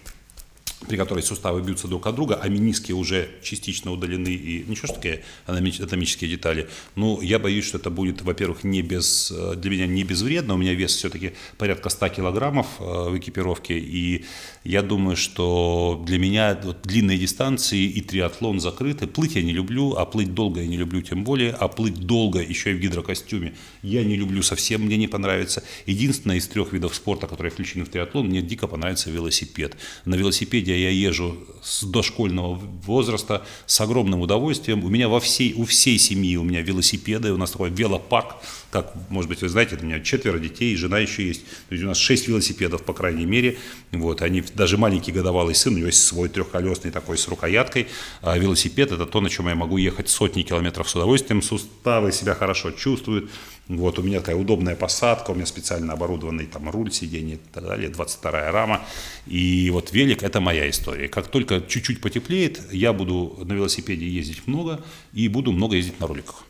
при 0.88 0.98
которой 0.98 1.24
суставы 1.24 1.62
бьются 1.62 1.88
друг 1.88 2.06
от 2.08 2.16
друга, 2.16 2.40
а 2.42 2.48
мениски 2.50 2.92
уже 2.92 3.30
частично 3.42 3.92
удалены 3.92 4.30
и 4.30 4.64
ничего 4.68 4.88
что 4.88 4.96
такие 4.96 5.24
анатомические 5.46 6.30
детали. 6.30 6.68
Ну, 6.96 7.22
я 7.22 7.40
боюсь, 7.40 7.66
что 7.66 7.78
это 7.78 7.90
будет, 7.90 8.22
во-первых, 8.22 8.64
не 8.64 8.82
без, 8.82 9.32
э, 9.32 9.56
для 9.56 9.72
меня 9.72 9.88
не 9.88 10.04
безвредно, 10.04 10.56
у 10.56 10.58
меня 10.58 10.74
вес 10.74 10.96
все-таки 10.96 11.34
порядка 11.58 11.90
100 11.90 12.10
килограммов 12.10 12.68
э, 12.80 12.84
в 13.10 13.18
экипировке, 13.18 13.78
и 13.78 14.26
я 14.64 14.82
думаю, 14.82 15.16
что 15.16 16.02
для 16.06 16.18
меня 16.18 16.60
вот, 16.64 16.82
длинные 16.84 17.18
дистанции 17.18 17.84
и 17.84 18.02
триатлон 18.02 18.60
закрыты. 18.60 19.08
Плыть 19.08 19.36
я 19.36 19.42
не 19.42 19.52
люблю, 19.52 19.96
а 19.96 20.06
плыть 20.06 20.34
долго 20.34 20.62
я 20.62 20.68
не 20.68 20.78
люблю 20.78 21.02
тем 21.02 21.24
более, 21.24 21.52
а 21.52 21.68
плыть 21.68 22.00
долго 22.00 22.40
еще 22.40 22.72
и 22.72 22.76
в 22.76 22.80
гидрокостюме 22.80 23.54
я 23.82 24.04
не 24.04 24.16
люблю 24.16 24.42
совсем, 24.42 24.82
мне 24.82 24.98
не 24.98 25.08
понравится. 25.08 25.64
Единственное 25.86 26.38
из 26.38 26.48
трех 26.48 26.74
видов 26.74 26.96
спорта, 26.96 27.28
которые 27.28 27.52
включены 27.52 27.86
в 27.86 27.90
триатлон, 27.90 28.28
мне 28.28 28.42
дико 28.42 28.68
понравится 28.68 29.10
велосипед. 29.10 29.76
На 30.06 30.16
велосипеде 30.16 30.73
где 30.74 30.84
я 30.84 30.90
езжу 30.90 31.38
с 31.62 31.84
дошкольного 31.84 32.60
возраста 32.86 33.46
с 33.66 33.80
огромным 33.80 34.22
удовольствием. 34.22 34.84
У 34.84 34.90
меня 34.90 35.08
во 35.08 35.20
всей, 35.20 35.54
у 35.54 35.66
всей 35.66 36.00
семьи 36.00 36.36
у 36.36 36.44
меня 36.44 36.62
велосипеды, 36.62 37.32
у 37.32 37.38
нас 37.38 37.52
такой 37.52 37.70
велопарк, 37.70 38.36
как, 38.74 38.92
может 39.10 39.30
быть, 39.30 39.44
вы 39.44 39.50
знаете, 39.50 39.78
у 39.80 39.86
меня 39.86 40.00
четверо 40.00 40.40
детей, 40.40 40.76
жена 40.76 40.98
еще 40.98 41.26
есть. 41.28 41.46
То 41.70 41.76
есть 41.76 41.84
у 41.84 41.88
нас 41.88 41.98
шесть 42.00 42.28
велосипедов, 42.28 42.84
по 42.84 42.94
крайней 42.94 43.26
мере. 43.26 43.58
Вот, 43.92 44.24
они, 44.24 44.44
даже 44.56 44.80
маленький 44.80 45.12
годовалый 45.12 45.54
сын, 45.54 45.76
у 45.76 45.78
него 45.78 45.88
есть 45.88 46.04
свой 46.04 46.28
трехколесный 46.28 46.90
такой 46.90 47.20
с 47.20 47.28
рукояткой. 47.28 47.88
А 48.24 48.36
велосипед– 48.36 48.92
это 48.92 49.06
то, 49.06 49.22
на 49.22 49.30
чем 49.30 49.48
я 49.48 49.54
могу 49.54 49.78
ехать 49.78 50.10
сотни 50.10 50.42
километров 50.42 50.90
с 50.90 50.96
удовольствием. 50.96 51.44
Суставы 51.44 52.12
себя 52.12 52.34
хорошо 52.34 52.72
чувствуют. 52.72 53.30
Вот, 53.68 54.00
у 54.00 54.02
меня 54.02 54.20
такая 54.20 54.36
удобная 54.36 54.76
посадка, 54.76 55.32
у 55.32 55.36
меня 55.36 55.46
специально 55.46 55.94
оборудованный 55.94 56.48
там 56.48 56.70
руль, 56.70 56.92
сиденье 56.92 57.36
и 57.36 57.40
так 57.54 57.64
далее, 57.64 57.92
22-я 57.92 58.52
рама. 58.52 58.82
И 59.28 59.70
вот 59.70 59.94
велик– 59.94 60.24
это 60.24 60.42
моя 60.42 60.68
история. 60.68 61.08
Как 61.08 61.28
только 61.28 61.62
чуть-чуть 61.62 62.02
потеплеет, 62.02 62.60
я 62.72 62.92
буду 62.92 63.38
на 63.46 63.54
велосипеде 63.54 64.08
ездить 64.08 64.48
много 64.48 64.84
и 65.14 65.28
буду 65.28 65.52
много 65.52 65.76
ездить 65.76 66.00
на 66.00 66.08
роликах. 66.08 66.44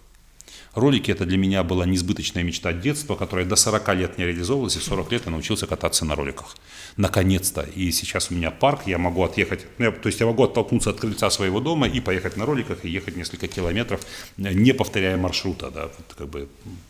Ролики– 0.74 1.12
это 1.12 1.26
для 1.26 1.38
меня 1.38 1.64
была 1.64 1.86
несбыточная 1.86 2.42
мечта 2.42 2.74
детства, 2.74 3.16
которая 3.16 3.46
до 3.46 3.56
40 3.56 3.96
лет 3.96 4.18
не 4.18 4.26
реализовывалась, 4.26 4.76
и 4.76 4.80
в 4.80 4.84
40 4.84 5.12
лет 5.12 5.22
я 5.26 5.32
научился 5.32 5.68
кататься 5.68 6.04
на 6.04 6.16
роликах. 6.16 6.56
Наконец-то. 6.98 7.62
И 7.62 7.92
сейчас 7.92 8.32
у 8.32 8.34
меня 8.34 8.50
парк, 8.50 8.82
я 8.88 8.98
могу 8.98 9.24
отъехать, 9.24 9.68
ну, 9.78 9.92
то 9.92 10.08
есть 10.08 10.20
я 10.20 10.26
могу 10.26 10.44
оттолкнуться 10.44 10.90
от 10.90 11.00
крыльца 11.00 11.30
своего 11.30 11.60
дома 11.60 11.88
и 11.88 12.00
поехать 12.00 12.38
на 12.38 12.46
роликах, 12.46 12.86
и 12.86 12.90
ехать 12.90 13.16
несколько 13.16 13.48
километров, 13.48 14.02
не 14.38 14.74
повторяя 14.74 15.16
маршрута, 15.16 15.70
да, 15.70 15.84
вот 15.84 16.16
как 16.18 16.30
бы 16.30 16.50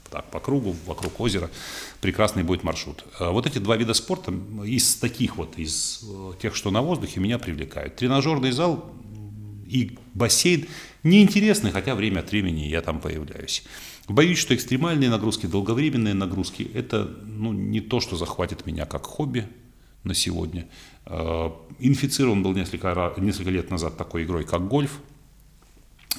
так, 0.10 0.30
по 0.30 0.40
кругу, 0.40 0.76
вокруг 0.86 1.20
озера. 1.20 1.50
Прекрасный 2.00 2.44
будет 2.44 2.64
маршрут. 2.64 3.04
А 3.20 3.32
вот 3.32 3.48
эти 3.48 3.58
два 3.58 3.76
вида 3.76 3.94
спорта 3.94 4.34
из 4.64 4.96
таких 4.96 5.36
вот, 5.38 5.58
из 5.58 6.04
э, 6.04 6.34
тех, 6.42 6.56
что 6.56 6.72
на 6.72 6.82
воздухе, 6.82 7.20
меня 7.20 7.40
привлекают. 7.40 7.96
Тренажерный 7.96 8.52
зал 8.52 8.94
и 9.66 9.98
бассейн 10.14 10.68
неинтересны, 11.04 11.72
хотя 11.72 11.96
время 11.96 12.20
от 12.20 12.32
времени 12.32 12.62
я 12.62 12.82
там 12.82 13.00
появляюсь. 13.00 13.64
Боюсь, 14.08 14.38
что 14.38 14.56
экстремальные 14.56 15.10
нагрузки, 15.10 15.46
долговременные 15.46 16.14
нагрузки– 16.14 16.70
это 16.74 17.10
ну, 17.26 17.54
не 17.54 17.82
то, 17.82 18.00
что 18.00 18.16
захватит 18.16 18.66
меня 18.66 18.86
как 18.86 19.06
хобби 19.06 19.48
на 20.04 20.14
сегодня. 20.14 20.68
Э, 21.06 21.50
инфицирован 21.80 22.44
был 22.44 22.54
несколько, 22.54 23.14
несколько 23.18 23.50
лет 23.50 23.70
назад 23.72 23.98
такой 23.98 24.24
игрой, 24.24 24.44
как 24.44 24.68
гольф– 24.68 25.00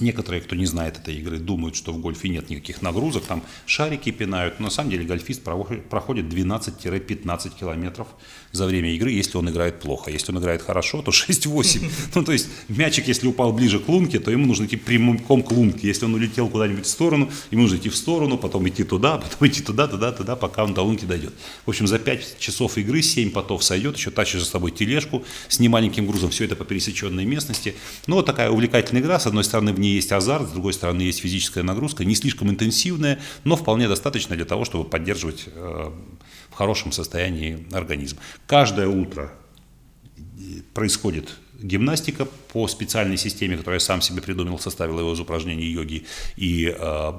Некоторые, 0.00 0.40
кто 0.40 0.56
не 0.56 0.66
знает 0.66 0.98
этой 0.98 1.14
игры, 1.14 1.38
думают, 1.38 1.76
что 1.76 1.92
в 1.92 1.98
гольфе 1.98 2.28
нет 2.28 2.50
никаких 2.50 2.82
нагрузок, 2.82 3.24
там 3.24 3.44
шарики 3.64 4.10
пинают. 4.10 4.58
Но 4.58 4.64
на 4.64 4.70
самом 4.70 4.90
деле 4.90 5.04
гольфист 5.04 5.42
проходит 5.42 6.24
12-15 6.26 7.52
километров 7.58 8.08
за 8.50 8.66
время 8.66 8.92
игры, 8.94 9.12
если 9.12 9.38
он 9.38 9.48
играет 9.48 9.78
плохо. 9.78 10.10
Если 10.10 10.32
он 10.32 10.38
играет 10.40 10.62
хорошо, 10.62 11.00
то 11.02 11.10
6-8. 11.12 11.90
Ну, 12.14 12.24
то 12.24 12.32
есть 12.32 12.48
мячик, 12.68 13.06
если 13.06 13.28
упал 13.28 13.52
ближе 13.52 13.78
к 13.78 13.88
лунке, 13.88 14.18
то 14.18 14.32
ему 14.32 14.46
нужно 14.46 14.64
идти 14.64 14.76
прямиком 14.76 15.44
к 15.44 15.52
лунке. 15.52 15.86
Если 15.86 16.06
он 16.06 16.14
улетел 16.14 16.48
куда-нибудь 16.48 16.86
в 16.86 16.88
сторону, 16.88 17.30
ему 17.52 17.62
нужно 17.62 17.76
идти 17.76 17.88
в 17.88 17.96
сторону, 17.96 18.36
потом 18.36 18.68
идти 18.68 18.82
туда, 18.82 19.18
потом 19.18 19.48
идти 19.48 19.62
туда, 19.62 19.86
туда, 19.86 20.10
туда, 20.10 20.34
пока 20.34 20.64
он 20.64 20.74
до 20.74 20.82
лунки 20.82 21.04
дойдет. 21.04 21.34
В 21.66 21.70
общем, 21.70 21.86
за 21.86 22.00
5 22.00 22.38
часов 22.40 22.78
игры 22.78 23.00
7 23.00 23.30
потов 23.30 23.62
сойдет, 23.62 23.96
еще 23.96 24.10
тащишь 24.10 24.40
за 24.40 24.46
собой 24.46 24.72
тележку 24.72 25.24
с 25.48 25.60
немаленьким 25.60 26.06
грузом, 26.06 26.30
все 26.30 26.46
это 26.46 26.56
по 26.56 26.64
пересеченной 26.64 27.24
местности. 27.24 27.76
Ну, 28.08 28.16
вот 28.16 28.26
такая 28.26 28.50
увлекательная 28.50 29.00
игра. 29.00 29.20
С 29.20 29.26
одной 29.26 29.44
стороны, 29.44 29.72
в 29.72 29.83
ней 29.84 29.94
есть 29.96 30.10
азарт, 30.12 30.48
с 30.48 30.52
другой 30.52 30.72
стороны 30.72 31.02
есть 31.02 31.20
физическая 31.20 31.62
нагрузка, 31.62 32.04
не 32.04 32.14
слишком 32.14 32.50
интенсивная, 32.50 33.20
но 33.44 33.56
вполне 33.56 33.88
достаточно 33.88 34.34
для 34.36 34.44
того, 34.44 34.64
чтобы 34.64 34.84
поддерживать 34.84 35.44
э, 35.46 35.92
в 36.50 36.54
хорошем 36.54 36.92
состоянии 36.92 37.66
организм. 37.72 38.18
Каждое 38.46 38.88
утро 38.88 39.32
происходит 40.72 41.36
гимнастика 41.60 42.26
по 42.52 42.68
специальной 42.68 43.16
системе, 43.16 43.56
которую 43.56 43.76
я 43.76 43.80
сам 43.80 44.00
себе 44.00 44.22
придумал, 44.22 44.58
составил 44.58 44.98
его 44.98 45.12
из 45.12 45.20
упражнений 45.20 45.66
йоги 45.66 46.06
и, 46.36 46.74
э, 46.76 47.12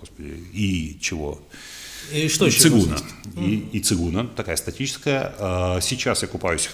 господи, 0.00 0.44
и 0.52 0.98
чего? 1.00 1.40
И 2.12 2.28
что 2.28 2.46
еще? 2.46 2.60
Цигуна. 2.60 2.98
И, 3.36 3.68
и 3.72 3.80
цигуна, 3.80 4.26
такая 4.26 4.56
статическая. 4.56 5.34
А, 5.38 5.80
Сейчас 5.80 6.22
я 6.22 6.28
купаюсь 6.28 6.70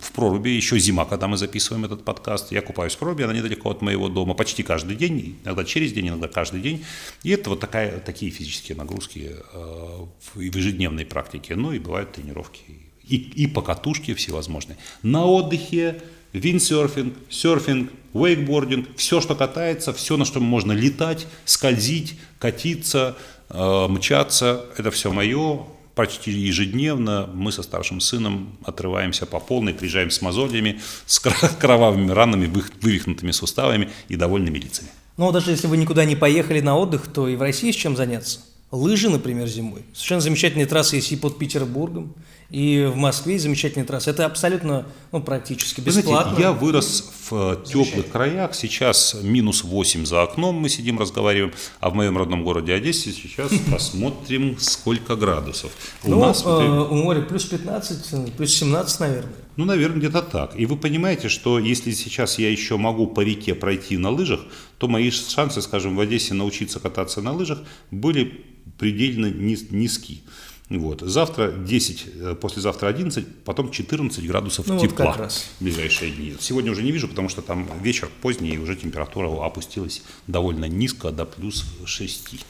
в 0.00 0.12
проруби, 0.12 0.50
еще 0.50 0.78
зима, 0.78 1.04
когда 1.04 1.28
мы 1.28 1.36
записываем 1.36 1.84
этот 1.84 2.04
подкаст. 2.04 2.52
Я 2.52 2.62
купаюсь 2.62 2.94
в 2.94 2.98
проруби, 2.98 3.22
она 3.22 3.32
недалеко 3.32 3.70
от 3.70 3.82
моего 3.82 4.08
дома, 4.08 4.34
почти 4.34 4.62
каждый 4.62 4.96
день, 4.96 5.38
иногда 5.44 5.64
через 5.64 5.92
день, 5.92 6.08
иногда 6.08 6.28
каждый 6.28 6.60
день. 6.60 6.84
И 7.22 7.30
это 7.30 7.50
вот 7.50 7.60
такая, 7.60 8.00
такие 8.00 8.30
физические 8.30 8.76
нагрузки 8.76 9.32
а, 9.52 10.08
в 10.34 10.40
ежедневной 10.40 11.04
практике. 11.04 11.56
Ну 11.56 11.72
и 11.72 11.78
бывают 11.78 12.12
тренировки 12.12 12.62
и, 13.10 13.16
и 13.16 13.46
покатушки 13.46 14.14
всевозможные. 14.14 14.78
На 15.02 15.26
отдыхе 15.26 16.00
виндсерфинг, 16.32 17.14
серфинг, 17.28 17.90
вейкбординг, 18.14 18.96
все, 18.96 19.20
что 19.20 19.34
катается, 19.34 19.92
все, 19.92 20.16
на 20.16 20.24
что 20.24 20.40
можно 20.40 20.72
летать, 20.72 21.26
скользить, 21.44 22.14
катиться, 22.38 23.16
э, 23.18 23.39
мчаться, 23.52 24.64
это 24.76 24.90
все 24.90 25.12
мое. 25.12 25.60
Почти 25.94 26.30
ежедневно 26.30 27.28
мы 27.34 27.52
со 27.52 27.62
старшим 27.62 28.00
сыном 28.00 28.56
отрываемся 28.64 29.26
по 29.26 29.40
полной, 29.40 29.74
приезжаем 29.74 30.10
с 30.10 30.22
мозолями, 30.22 30.80
с 31.06 31.18
кровавыми 31.60 32.10
ранами, 32.10 32.46
вывихнутыми 32.80 33.32
суставами 33.32 33.90
и 34.08 34.16
довольными 34.16 34.58
лицами. 34.58 34.88
Ну, 35.16 35.32
даже 35.32 35.50
если 35.50 35.66
вы 35.66 35.76
никуда 35.76 36.04
не 36.04 36.16
поехали 36.16 36.60
на 36.60 36.78
отдых, 36.78 37.08
то 37.08 37.28
и 37.28 37.36
в 37.36 37.42
России 37.42 37.66
есть 37.66 37.78
чем 37.78 37.96
заняться. 37.96 38.40
Лыжи, 38.70 39.10
например, 39.10 39.48
зимой. 39.48 39.82
Совершенно 39.92 40.20
замечательные 40.20 40.66
трассы 40.66 40.96
есть 40.96 41.10
и 41.10 41.16
под 41.16 41.38
Петербургом, 41.38 42.14
и 42.50 42.84
в 42.92 42.96
Москве 42.96 43.38
замечательные 43.38 43.86
трассы. 43.86 44.10
Это 44.10 44.26
абсолютно, 44.26 44.84
ну, 45.12 45.20
практически 45.22 45.80
Вы 45.80 45.92
знаете, 45.92 46.08
бесплатно. 46.10 46.40
я 46.40 46.52
вырос 46.52 47.10
в 47.30 47.32
э, 47.32 47.64
теплых 47.64 48.08
краях, 48.10 48.54
сейчас 48.54 49.16
минус 49.22 49.62
8 49.62 50.04
за 50.04 50.22
окном, 50.22 50.56
мы 50.56 50.68
сидим, 50.68 50.98
разговариваем, 50.98 51.52
а 51.78 51.90
в 51.90 51.94
моем 51.94 52.18
родном 52.18 52.42
городе 52.42 52.74
Одессе 52.74 53.12
сейчас 53.12 53.52
посмотрим, 53.70 54.56
сколько 54.58 55.14
градусов. 55.14 55.70
У 56.02 56.10
Ну, 56.10 56.20
нас 56.20 56.42
э, 56.44 56.48
у 56.48 56.94
моря 56.94 57.20
плюс 57.22 57.44
15, 57.44 58.34
плюс 58.36 58.52
17, 58.54 59.00
наверное. 59.00 59.32
Ну, 59.56 59.64
наверное, 59.64 59.98
где-то 59.98 60.22
так. 60.22 60.58
И 60.58 60.66
вы 60.66 60.76
понимаете, 60.76 61.28
что 61.28 61.58
если 61.58 61.92
сейчас 61.92 62.38
я 62.38 62.50
еще 62.50 62.76
могу 62.78 63.06
по 63.06 63.20
реке 63.20 63.54
пройти 63.54 63.96
на 63.96 64.10
лыжах, 64.10 64.40
то 64.78 64.88
мои 64.88 65.10
шансы, 65.10 65.62
скажем, 65.62 65.96
в 65.96 66.00
Одессе 66.00 66.34
научиться 66.34 66.80
кататься 66.80 67.20
на 67.20 67.32
лыжах 67.32 67.58
были 67.90 68.44
предельно 68.78 69.26
низ- 69.26 69.70
низки. 69.70 70.22
Вот. 70.70 71.00
Завтра 71.00 71.50
10, 71.50 72.04
э, 72.14 72.34
послезавтра 72.40 72.86
11, 72.88 73.26
потом 73.44 73.70
14 73.72 74.24
градусов 74.26 74.66
Ну, 74.68 74.74
вот 74.78 74.82
тепла 74.82 75.06
как 75.12 75.16
раз. 75.18 75.46
в 75.58 75.64
ближайшие 75.64 76.12
дни. 76.12 76.36
Сегодня 76.38 76.70
уже 76.70 76.82
не 76.84 76.92
вижу, 76.92 77.08
потому 77.08 77.28
что 77.28 77.42
там 77.42 77.68
вечер 77.82 78.08
поздний, 78.22 78.50
и 78.50 78.58
уже 78.58 78.76
температура 78.76 79.28
опустилась 79.44 80.02
довольно 80.28 80.66
низко, 80.66 81.10
до 81.10 81.24
плюс 81.26 81.64
6. 81.84 82.44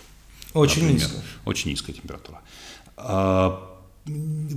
Очень 0.53 0.83
например. 0.83 0.93
низко. 1.03 1.23
Очень 1.47 1.71
низкая 1.71 1.97
температура. 1.97 2.41
А, 2.97 3.67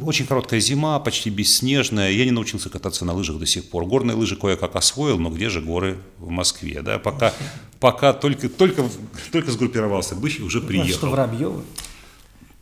Очень 0.02 0.26
короткая 0.26 0.60
зима, 0.60 1.00
почти 1.00 1.30
бесснежная. 1.30 2.12
Я 2.12 2.26
не 2.26 2.32
научился 2.32 2.70
кататься 2.70 3.06
на 3.06 3.14
лыжах 3.14 3.38
до 3.40 3.46
сих 3.46 3.70
пор. 3.70 3.86
Горные 3.86 4.16
лыжи 4.16 4.36
кое-как 4.36 4.76
освоил, 4.76 5.20
но 5.20 5.30
где 5.30 5.50
же 5.50 5.62
горы 5.62 5.98
в 6.18 6.30
Москве? 6.30 6.82
Да? 6.82 6.98
Пока, 6.98 7.34
пока 7.80 8.14
только, 8.14 8.50
только, 8.50 8.90
только 9.32 9.52
сгруппировался, 9.52 10.16
Быщ 10.16 10.40
уже 10.40 10.60
Ну, 10.62 10.68
приехал. 10.68 10.92
что, 10.98 11.10
Воробьевы? 11.10 11.62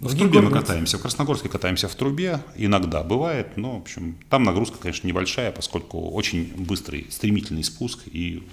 В 0.02 0.18
трубе 0.18 0.42
мы 0.42 0.50
катаемся. 0.50 0.98
В 0.98 1.02
Красногорске 1.02 1.48
катаемся 1.48 1.88
в 1.88 1.94
трубе. 1.94 2.42
Иногда 2.56 3.04
бывает, 3.04 3.56
но, 3.56 3.78
в 3.78 3.82
общем, 3.84 4.18
там 4.32 4.44
нагрузка, 4.44 4.80
конечно, 4.80 5.06
небольшая, 5.06 5.52
поскольку 5.52 6.10
очень 6.10 6.52
быстрый, 6.58 7.06
стремительный 7.12 7.64
спуск. 7.64 8.00
И, 8.08 8.48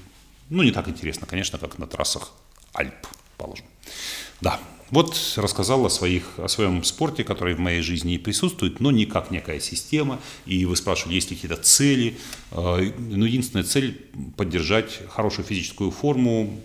ну, 0.51 0.63
не 0.63 0.73
так 0.73 0.89
интересно, 0.89 1.27
конечно, 1.27 1.59
как 1.59 1.79
на 1.79 1.87
трассах 1.87 2.33
Альп, 2.75 3.07
положим. 3.39 3.65
Да, 4.43 4.61
вот 4.91 5.17
рассказал 5.37 5.85
о, 5.85 5.91
своих, 5.91 6.25
о 6.39 6.49
своем 6.49 6.83
спорте, 6.85 7.25
который 7.25 7.55
в 7.55 7.59
моей 7.59 7.83
жизни 7.83 8.15
и 8.15 8.19
присутствует, 8.19 8.81
но 8.81 8.91
не 8.91 9.05
как 9.07 9.31
некая 9.31 9.61
система. 9.61 10.19
И 10.47 10.65
вы 10.65 10.77
спрашивали, 10.77 11.15
есть 11.15 11.31
ли 11.31 11.37
какие-то 11.37 11.57
цели. 11.63 12.17
Э, 12.53 12.93
Ну, 12.99 13.25
единственная 13.27 13.65
цель– 13.65 14.01
поддержать 14.37 15.01
хорошую 15.11 15.45
физическую 15.47 15.91
форму, 15.91 16.59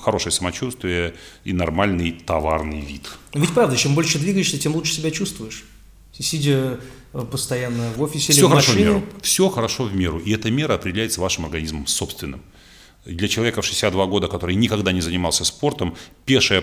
хорошее 0.00 0.32
самочувствие 0.32 1.14
и 1.44 1.52
нормальный 1.52 2.12
товарный 2.12 2.80
вид. 2.80 3.08
Ведь 3.34 3.50
правда, 3.52 3.76
чем 3.76 3.94
больше 3.94 4.18
двигаешься, 4.18 4.58
тем 4.58 4.74
лучше 4.74 4.94
себя 4.94 5.10
чувствуешь. 5.10 5.64
Сидя 6.20 6.80
э, 7.12 7.20
постоянно 7.30 7.90
в 7.96 8.02
офисе 8.02 8.32
или 8.32 8.38
Все 8.38 8.46
в 8.46 8.50
хорошо 8.50 8.72
в 8.72 8.74
машине. 8.74 8.90
меру. 8.90 9.04
Все 9.22 9.48
хорошо 9.48 9.84
в 9.84 9.94
меру. 9.94 10.18
И 10.18 10.32
эта 10.32 10.50
мера 10.50 10.74
определяется 10.74 11.20
вашим 11.20 11.44
организмом 11.44 11.86
собственным. 11.86 12.40
Для 13.04 13.28
человека 13.28 13.62
в 13.62 13.64
62 13.64 14.06
года, 14.06 14.28
который 14.28 14.54
никогда 14.54 14.92
не 14.92 15.00
занимался 15.00 15.44
спортом, 15.44 15.96
пешая, 16.26 16.62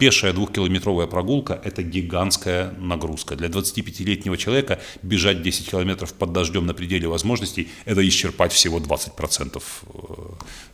пешая 0.00 0.32
двухкилометровая 0.32 1.06
прогулка– 1.06 1.60
это 1.64 1.82
гигантская 1.82 2.72
нагрузка. 2.78 3.36
Для 3.36 3.48
25-летнего 3.48 4.36
человека 4.36 4.80
бежать 5.02 5.42
10 5.42 5.70
километров 5.70 6.14
под 6.14 6.32
дождем 6.32 6.66
на 6.66 6.74
пределе 6.74 7.06
возможностей– 7.06 7.68
это 7.84 8.06
исчерпать 8.08 8.52
всего 8.52 8.80
20% 8.80 9.62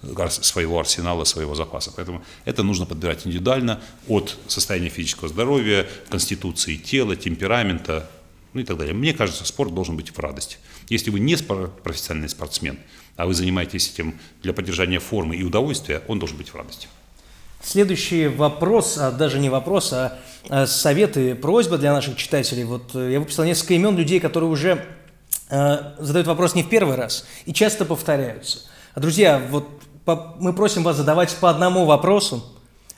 э, 0.02 0.28
своего 0.30 0.78
арсенала, 0.78 1.24
своего 1.24 1.54
запаса. 1.54 1.92
Поэтому 1.94 2.24
это 2.44 2.62
нужно 2.62 2.86
подбирать 2.86 3.26
индивидуально 3.26 3.82
от 4.08 4.38
состояния 4.46 4.88
физического 4.88 5.28
здоровья, 5.28 5.86
конституции 6.08 6.76
тела, 6.76 7.16
темперамента, 7.16 8.08
ну 8.54 8.60
и 8.60 8.64
так 8.64 8.78
далее. 8.78 8.94
Мне 8.94 9.12
кажется, 9.12 9.44
спорт 9.44 9.74
должен 9.74 9.96
быть 9.96 10.10
в 10.10 10.18
радость. 10.18 10.58
Если 10.88 11.10
вы 11.10 11.20
не 11.20 11.36
профессиональный 11.36 12.28
спортсмен, 12.28 12.78
а 13.16 13.26
вы 13.26 13.34
занимаетесь 13.34 13.90
этим 13.92 14.14
для 14.42 14.52
поддержания 14.52 14.98
формы 15.00 15.36
и 15.36 15.42
удовольствия, 15.42 16.02
он 16.08 16.18
должен 16.18 16.36
быть 16.36 16.48
в 16.48 16.54
радости. 16.54 16.88
Следующий 17.62 18.28
вопрос, 18.28 18.98
а 18.98 19.10
даже 19.10 19.38
не 19.38 19.48
вопрос, 19.48 19.92
а, 19.92 20.18
а 20.50 20.66
советы, 20.66 21.34
просьба 21.34 21.78
для 21.78 21.92
наших 21.92 22.16
читателей. 22.16 22.64
Вот 22.64 22.94
э, 22.94 23.12
я 23.12 23.20
выписал 23.20 23.44
несколько 23.44 23.74
имен 23.74 23.96
людей, 23.96 24.20
которые 24.20 24.50
уже 24.50 24.84
э, 25.48 25.78
задают 25.98 26.26
вопрос 26.26 26.54
не 26.54 26.62
в 26.62 26.68
первый 26.68 26.96
раз 26.96 27.24
и 27.46 27.54
часто 27.54 27.84
повторяются. 27.86 28.58
А, 28.94 29.00
Друзья, 29.00 29.40
вот 29.50 29.66
по- 30.04 30.36
мы 30.40 30.52
просим 30.52 30.82
вас 30.82 30.96
задавать 30.96 31.34
по 31.36 31.48
одному 31.48 31.86
вопросу, 31.86 32.44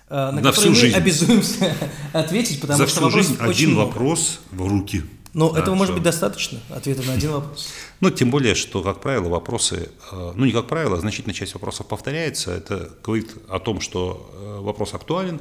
э, 0.09 0.15
на 0.17 0.33
На 0.33 0.39
который 0.43 0.55
всю 0.57 0.69
мы 0.71 0.75
жизнь. 0.75 0.97
обязуемся 0.97 1.73
ответить, 2.13 2.61
потому 2.61 2.79
За 2.79 2.87
что 2.89 2.97
всю 2.97 3.05
вопросов 3.05 3.29
жизнь 3.31 3.43
очень 3.43 3.51
один 3.53 3.71
много. 3.75 3.87
вопрос 3.89 4.41
в 4.51 4.67
руки. 4.67 5.05
Но 5.37 5.51
Да, 5.53 5.61
этого 5.61 5.75
может 5.75 5.89
что- 5.93 5.95
быть 5.97 6.03
достаточно, 6.03 6.61
ответа 6.71 7.03
на 7.03 7.13
один 7.13 7.31
вопрос. 7.33 7.69
Ну, 8.01 8.11
тем 8.11 8.31
более, 8.31 8.55
что, 8.55 8.83
как 8.83 9.03
правило, 9.03 9.29
вопросы, 9.29 9.91
э, 10.11 10.33
ну, 10.35 10.47
не 10.47 10.53
как 10.53 10.67
правило, 10.67 10.97
а 10.97 11.01
значительная 11.01 11.35
часть 11.35 11.53
вопросов 11.53 11.87
повторяется. 11.87 12.53
Это 12.53 12.91
говорит 13.05 13.35
о 13.51 13.59
том, 13.59 13.83
что 13.83 14.31
э, 14.35 14.61
вопрос 14.63 14.95
актуален, 14.95 15.41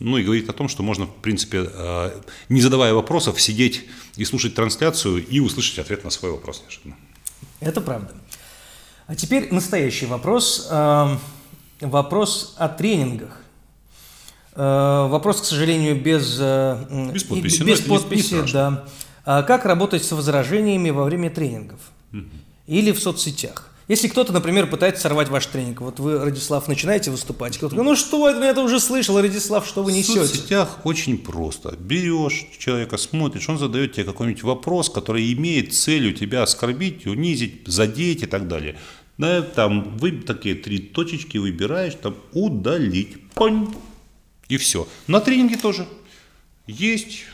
ну, 0.00 0.18
и 0.18 0.24
говорит 0.24 0.50
о 0.50 0.52
том, 0.52 0.68
что 0.68 0.82
можно, 0.82 1.06
в 1.06 1.14
принципе, 1.22 1.70
э, 1.72 2.20
не 2.48 2.60
задавая 2.60 2.92
вопросов, 2.92 3.40
сидеть 3.40 3.84
и 4.16 4.24
слушать 4.24 4.56
трансляцию 4.56 5.24
и 5.24 5.38
услышать 5.38 5.78
ответ 5.78 6.02
на 6.02 6.10
свой 6.10 6.32
вопрос 6.32 6.62
неожиданно. 6.64 6.96
Это 7.60 7.80
правда. 7.80 8.14
А 9.06 9.14
теперь 9.14 9.54
настоящий 9.54 10.06
вопрос. 10.06 10.66
Эм, 10.70 11.20
Вопрос 11.80 12.54
о 12.58 12.68
тренингах. 12.68 13.42
Вопрос, 14.54 15.42
к 15.42 15.44
сожалению, 15.44 16.00
без, 16.00 16.38
Без 17.12 17.22
подписи, 17.24 17.62
Без 17.62 17.80
не 17.82 17.86
подписи, 17.88 18.52
да. 18.52 18.86
А 19.26 19.42
Как 19.42 19.64
работать 19.66 20.04
с 20.04 20.12
возражениями 20.12 20.90
во 20.90 21.04
время 21.04 21.30
тренингов? 21.30 21.80
Или 22.66 22.92
в 22.92 23.00
соцсетях? 23.00 23.70
Если 23.88 24.08
кто-то, 24.08 24.32
например, 24.32 24.68
пытается 24.68 25.02
сорвать 25.02 25.28
ваш 25.28 25.46
тренинг, 25.46 25.80
вот 25.80 26.00
вы, 26.00 26.18
Радислав, 26.18 26.66
начинаете 26.66 27.12
выступать, 27.12 27.56
кто-то 27.56 27.76
говорит, 27.76 27.90
ну 27.90 27.96
что, 27.96 28.28
я 28.28 28.50
это 28.50 28.60
уже 28.62 28.80
слышал, 28.80 29.20
Радислав, 29.20 29.64
что 29.64 29.84
вы 29.84 29.92
В 29.92 29.94
несете? 29.94 30.26
соцсетях 30.26 30.78
очень 30.84 31.18
просто. 31.18 31.76
Берешь 31.78 32.46
человека, 32.58 32.96
смотришь, 32.96 33.48
он 33.48 33.58
задает 33.58 33.92
тебе 33.92 34.04
какой-нибудь 34.04 34.42
вопрос, 34.42 34.90
который 34.90 35.32
имеет 35.34 35.72
целью 35.72 36.14
тебя 36.14 36.42
оскорбить, 36.42 37.06
унизить, 37.06 37.62
задеть 37.68 38.24
и 38.24 38.26
так 38.26 38.48
далее. 38.48 38.76
Да, 39.18 39.42
там 39.42 39.96
вы 39.98 40.12
такие 40.12 40.56
три 40.56 40.78
точечки 40.78 41.38
выбираешь, 41.38 41.94
там 41.94 42.16
удалить. 42.32 43.16
Понь. 43.34 43.72
И 44.48 44.56
все. 44.56 44.88
На 45.06 45.20
тренинге 45.20 45.56
тоже 45.56 45.86
есть 46.66 47.24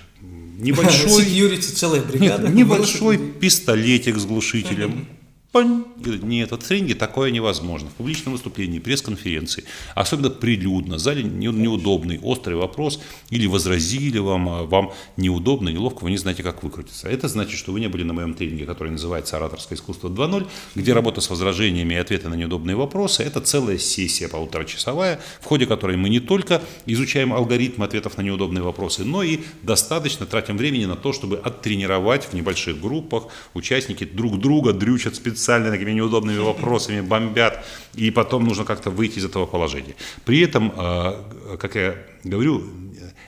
небольшой, 0.59 1.25
Секьюрити, 1.25 1.71
целая 1.71 2.01
бригада. 2.01 2.49
нет, 2.49 2.55
небольшой 2.55 3.19
пистолетик 3.19 4.19
с 4.19 4.25
глушителем. 4.25 5.07
Нет, 5.55 6.51
вот 6.51 6.63
в 6.63 6.67
тренинге 6.67 6.95
такое 6.95 7.31
невозможно. 7.31 7.91
В 7.91 7.93
публичном 7.95 8.33
выступлении, 8.33 8.79
пресс-конференции, 8.79 9.65
особенно 9.95 10.31
прилюдно, 10.31 10.99
зале 10.99 11.23
неудобный, 11.23 12.19
острый 12.23 12.55
вопрос, 12.55 13.01
или 13.29 13.47
возразили 13.47 14.17
вам, 14.17 14.49
а 14.49 14.63
вам 14.63 14.93
неудобно, 15.19 15.69
неловко, 15.69 16.05
вы 16.05 16.11
не 16.11 16.17
знаете, 16.17 16.43
как 16.43 16.63
выкрутиться. 16.63 17.07
Это 17.07 17.29
значит, 17.29 17.59
что 17.59 17.73
вы 17.73 17.81
не 17.81 17.89
были 17.89 18.03
на 18.03 18.15
моем 18.15 18.33
тренинге, 18.33 18.65
который 18.65 18.93
называется 18.93 19.37
«Ораторское 19.37 19.77
искусство 19.77 20.09
2.0», 20.09 20.49
где 20.75 20.95
работа 20.95 21.21
с 21.21 21.29
возражениями 21.29 21.95
и 21.95 21.99
ответы 21.99 22.31
на 22.31 22.35
неудобные 22.35 22.75
вопросы– 22.75 23.23
это 23.25 23.43
целая 23.43 23.77
сессия 23.77 24.29
полуторачасовая, 24.29 25.21
в 25.43 25.45
ходе 25.45 25.67
которой 25.67 25.99
мы 25.99 26.09
не 26.09 26.21
только 26.21 26.63
изучаем 26.87 27.31
алгоритм 27.35 27.83
ответов 27.83 28.17
на 28.17 28.23
неудобные 28.23 28.63
вопросы, 28.63 29.05
но 29.05 29.23
и 29.23 29.41
достаточно 29.63 30.25
тратим 30.25 30.57
времени 30.57 30.87
на 30.87 30.97
то, 30.97 31.13
чтобы 31.13 31.37
оттренировать 31.37 32.25
в 32.25 32.33
небольших 32.33 32.81
группах 32.81 33.25
участники 33.53 34.05
друг 34.05 34.39
друга 34.39 34.73
дрючат 34.73 35.15
специально 35.15 35.42
специально 35.43 35.71
такими 35.71 35.91
неудобными 35.91 36.39
вопросами 36.39 37.01
бомбят, 37.01 37.65
и 37.95 38.13
потом 38.13 38.45
нужно 38.45 38.65
как-то 38.65 38.91
выйти 38.91 39.19
из 39.19 39.25
этого 39.25 39.45
положения. 39.45 39.97
При 40.25 40.41
этом, 40.41 40.73
э, 40.77 41.57
как 41.61 41.75
я 41.75 41.97
говорю, 42.23 42.63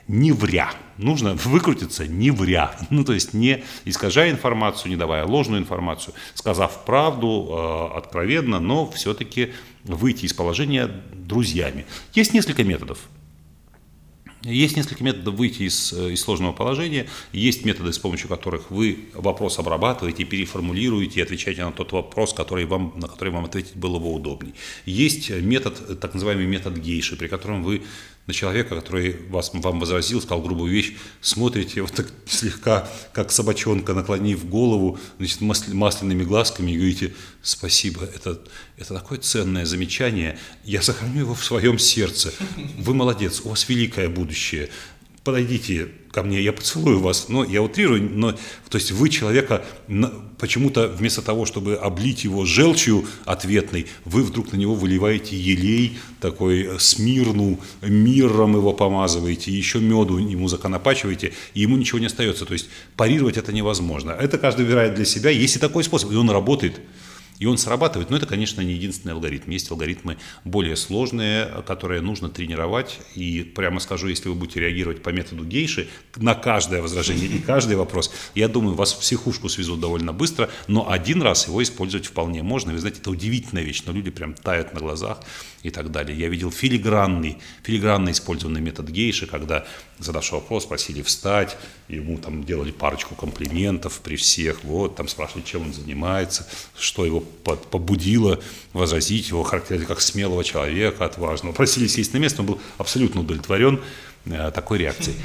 не 0.06 0.30
вря. 0.30 0.70
Нужно 0.96 1.34
выкрутиться 1.34 2.06
не 2.06 2.30
вря. 2.30 2.70
Ну, 2.90 3.04
то 3.04 3.12
есть 3.12 3.34
не 3.34 3.64
искажая 3.84 4.30
информацию, 4.30 4.90
не 4.90 4.96
давая 4.96 5.24
ложную 5.24 5.60
информацию, 5.60 6.14
сказав 6.34 6.84
правду 6.84 7.48
э, 7.50 7.98
откровенно, 7.98 8.60
но 8.60 8.88
все-таки 8.90 9.52
выйти 9.82 10.26
из 10.26 10.32
положения 10.32 10.88
друзьями. 11.12 11.84
Есть 12.12 12.32
несколько 12.32 12.62
методов. 12.62 12.98
Есть 14.44 14.76
несколько 14.76 15.02
методов 15.02 15.34
выйти 15.34 15.62
из, 15.62 15.92
э, 15.92 16.12
из 16.12 16.20
сложного 16.20 16.52
положения. 16.52 17.06
Есть 17.32 17.64
методы, 17.64 17.92
с 17.92 17.98
помощью 17.98 18.28
которых 18.28 18.70
вы 18.70 18.98
вопрос 19.14 19.58
обрабатываете, 19.58 20.24
переформулируете 20.24 21.20
и 21.20 21.22
отвечаете 21.22 21.64
на 21.64 21.72
тот 21.72 21.92
вопрос, 21.92 22.34
который 22.34 22.66
вам, 22.66 22.92
на 22.96 23.08
который 23.08 23.30
вам 23.30 23.46
ответить 23.46 23.74
было 23.74 23.98
бы 23.98 24.12
удобнее. 24.12 24.54
Есть 24.84 25.30
метод, 25.30 25.98
так 25.98 26.12
называемый 26.12 26.46
метод 26.46 26.76
гейши, 26.76 27.16
при 27.16 27.28
котором 27.28 27.62
вы 27.62 27.82
на 28.26 28.32
человека, 28.32 28.74
который 28.74 29.16
вас, 29.28 29.50
вам 29.52 29.80
возразил, 29.80 30.20
сказал 30.22 30.42
грубую 30.42 30.72
вещь, 30.72 30.94
смотрите 31.20 31.82
вот 31.82 31.92
так 31.92 32.06
слегка, 32.26 32.88
как 33.12 33.30
собачонка, 33.30 33.92
наклонив 33.92 34.48
голову, 34.48 34.98
значит, 35.18 35.40
масляными 35.40 36.24
глазками 36.24 36.72
и 36.72 36.76
говорите 36.76 37.14
«Спасибо, 37.42 38.04
это, 38.04 38.40
это 38.78 38.94
такое 38.94 39.18
ценное 39.18 39.66
замечание, 39.66 40.38
я 40.64 40.80
сохраню 40.80 41.20
его 41.20 41.34
в 41.34 41.44
своем 41.44 41.78
сердце. 41.78 42.32
Вы 42.78 42.94
молодец, 42.94 43.42
у 43.44 43.50
вас 43.50 43.68
великое 43.68 44.08
будущее 44.08 44.70
подойдите 45.24 45.88
ко 46.12 46.22
мне, 46.22 46.40
я 46.40 46.52
поцелую 46.52 47.00
вас. 47.00 47.28
Но 47.28 47.44
я 47.44 47.60
утрирую, 47.62 48.02
но 48.02 48.32
то 48.32 48.78
есть 48.78 48.92
вы 48.92 49.08
человека 49.08 49.64
почему-то 50.38 50.86
вместо 50.86 51.22
того, 51.22 51.44
чтобы 51.46 51.74
облить 51.74 52.24
его 52.24 52.44
желчью 52.44 53.04
ответной, 53.24 53.86
вы 54.04 54.22
вдруг 54.22 54.52
на 54.52 54.56
него 54.56 54.74
выливаете 54.74 55.36
елей, 55.36 55.98
такой 56.20 56.78
смирну, 56.78 57.58
миром 57.82 58.54
его 58.54 58.72
помазываете, 58.72 59.50
еще 59.50 59.80
меду 59.80 60.18
ему 60.18 60.46
законопачиваете, 60.46 61.32
и 61.54 61.62
ему 61.62 61.76
ничего 61.76 61.98
не 61.98 62.06
остается. 62.06 62.44
То 62.44 62.52
есть 62.52 62.68
парировать 62.96 63.36
это 63.36 63.52
невозможно. 63.52 64.12
Это 64.12 64.38
каждый 64.38 64.66
выбирает 64.66 64.94
для 64.94 65.04
себя. 65.04 65.30
Есть 65.30 65.56
и 65.56 65.58
такой 65.58 65.82
способ, 65.82 66.12
и 66.12 66.16
он 66.16 66.30
работает. 66.30 66.80
И 67.38 67.46
он 67.46 67.58
срабатывает, 67.58 68.10
но 68.10 68.16
это, 68.16 68.26
конечно, 68.26 68.60
не 68.60 68.74
единственный 68.74 69.12
алгоритм. 69.12 69.50
Есть 69.50 69.70
алгоритмы 69.70 70.18
более 70.44 70.76
сложные, 70.76 71.46
которые 71.66 72.00
нужно 72.00 72.28
тренировать. 72.28 73.00
И 73.14 73.42
прямо 73.42 73.80
скажу, 73.80 74.08
если 74.08 74.28
вы 74.28 74.34
будете 74.34 74.60
реагировать 74.60 75.02
по 75.02 75.10
методу 75.10 75.44
гейши 75.44 75.88
на 76.16 76.34
каждое 76.34 76.80
возражение 76.80 77.26
и 77.26 77.38
каждый 77.38 77.76
вопрос, 77.76 78.12
я 78.34 78.48
думаю, 78.48 78.74
вас 78.74 78.92
в 78.92 79.00
психушку 79.00 79.48
свезут 79.48 79.80
довольно 79.80 80.12
быстро, 80.12 80.48
но 80.68 80.90
один 80.90 81.22
раз 81.22 81.48
его 81.48 81.62
использовать 81.62 82.06
вполне 82.06 82.42
можно. 82.42 82.72
Вы 82.72 82.78
знаете, 82.78 83.00
это 83.00 83.10
удивительная 83.10 83.64
вещь, 83.64 83.82
но 83.86 83.92
люди 83.92 84.10
прям 84.10 84.34
тают 84.34 84.72
на 84.72 84.80
глазах 84.80 85.20
и 85.62 85.70
так 85.70 85.90
далее. 85.90 86.16
Я 86.16 86.28
видел 86.28 86.50
филигранный, 86.50 87.38
филигранно 87.62 88.10
использованный 88.10 88.60
метод 88.60 88.90
гейши, 88.90 89.26
когда, 89.26 89.66
задавший 89.98 90.38
вопрос, 90.38 90.66
просили 90.66 91.02
встать, 91.02 91.56
ему 91.88 92.18
там 92.18 92.44
делали 92.44 92.70
парочку 92.70 93.14
комплиментов 93.14 94.00
при 94.00 94.16
всех, 94.16 94.64
вот, 94.64 94.96
там 94.96 95.08
спрашивали, 95.08 95.44
чем 95.44 95.62
он 95.62 95.72
занимается, 95.72 96.46
что 96.76 97.04
его 97.04 97.20
побудило 97.20 98.40
возразить, 98.72 99.28
его 99.28 99.42
характеризовали 99.42 99.88
как 99.88 100.00
смелого 100.00 100.44
человека, 100.44 101.04
отважного. 101.04 101.54
Просили 101.54 101.86
сесть 101.86 102.12
на 102.12 102.18
место, 102.18 102.42
он 102.42 102.46
был 102.46 102.60
абсолютно 102.78 103.20
удовлетворен 103.20 103.80
э, 104.26 104.50
такой 104.52 104.78
реакцией. 104.78 105.16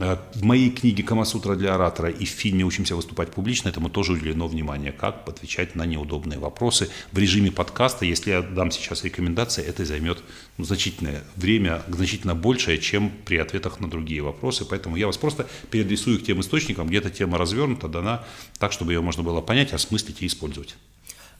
Э, 0.00 0.16
в 0.34 0.42
моей 0.42 0.70
книге 0.70 1.02
«Камасутра 1.02 1.54
для 1.54 1.74
оратора» 1.74 2.10
и 2.10 2.24
в 2.24 2.28
фильме 2.28 2.64
«Учимся 2.64 2.96
выступать 2.96 3.30
публично» 3.30 3.68
этому 3.68 3.88
тоже 3.88 4.12
уделено 4.12 4.48
внимание, 4.48 4.92
как 4.92 5.28
отвечать 5.28 5.76
на 5.76 5.86
неудобные 5.86 6.38
вопросы 6.38 6.90
в 7.12 7.18
режиме 7.18 7.52
подкаста. 7.52 8.04
Если 8.04 8.30
я 8.30 8.42
дам 8.42 8.70
сейчас 8.70 9.04
рекомендации, 9.04 9.64
это 9.64 9.84
займет 9.84 10.22
ну, 10.58 10.64
значительное 10.64 11.22
время, 11.36 11.82
значительно 11.88 12.34
большее, 12.34 12.78
чем 12.78 13.12
при 13.24 13.36
ответах 13.36 13.78
на 13.78 13.88
другие 13.88 14.22
вопросы. 14.22 14.64
Поэтому 14.64 14.96
я 14.96 15.06
вас 15.06 15.16
просто 15.16 15.46
переадресую 15.70 16.18
к 16.18 16.24
тем 16.24 16.40
источникам, 16.40 16.88
где 16.88 16.98
эта 16.98 17.10
тема 17.10 17.38
развернута, 17.38 17.88
дана 17.88 18.24
так, 18.58 18.72
чтобы 18.72 18.92
ее 18.92 19.00
можно 19.00 19.22
было 19.22 19.40
понять, 19.40 19.72
осмыслить 19.72 20.22
и 20.22 20.26
использовать. 20.26 20.76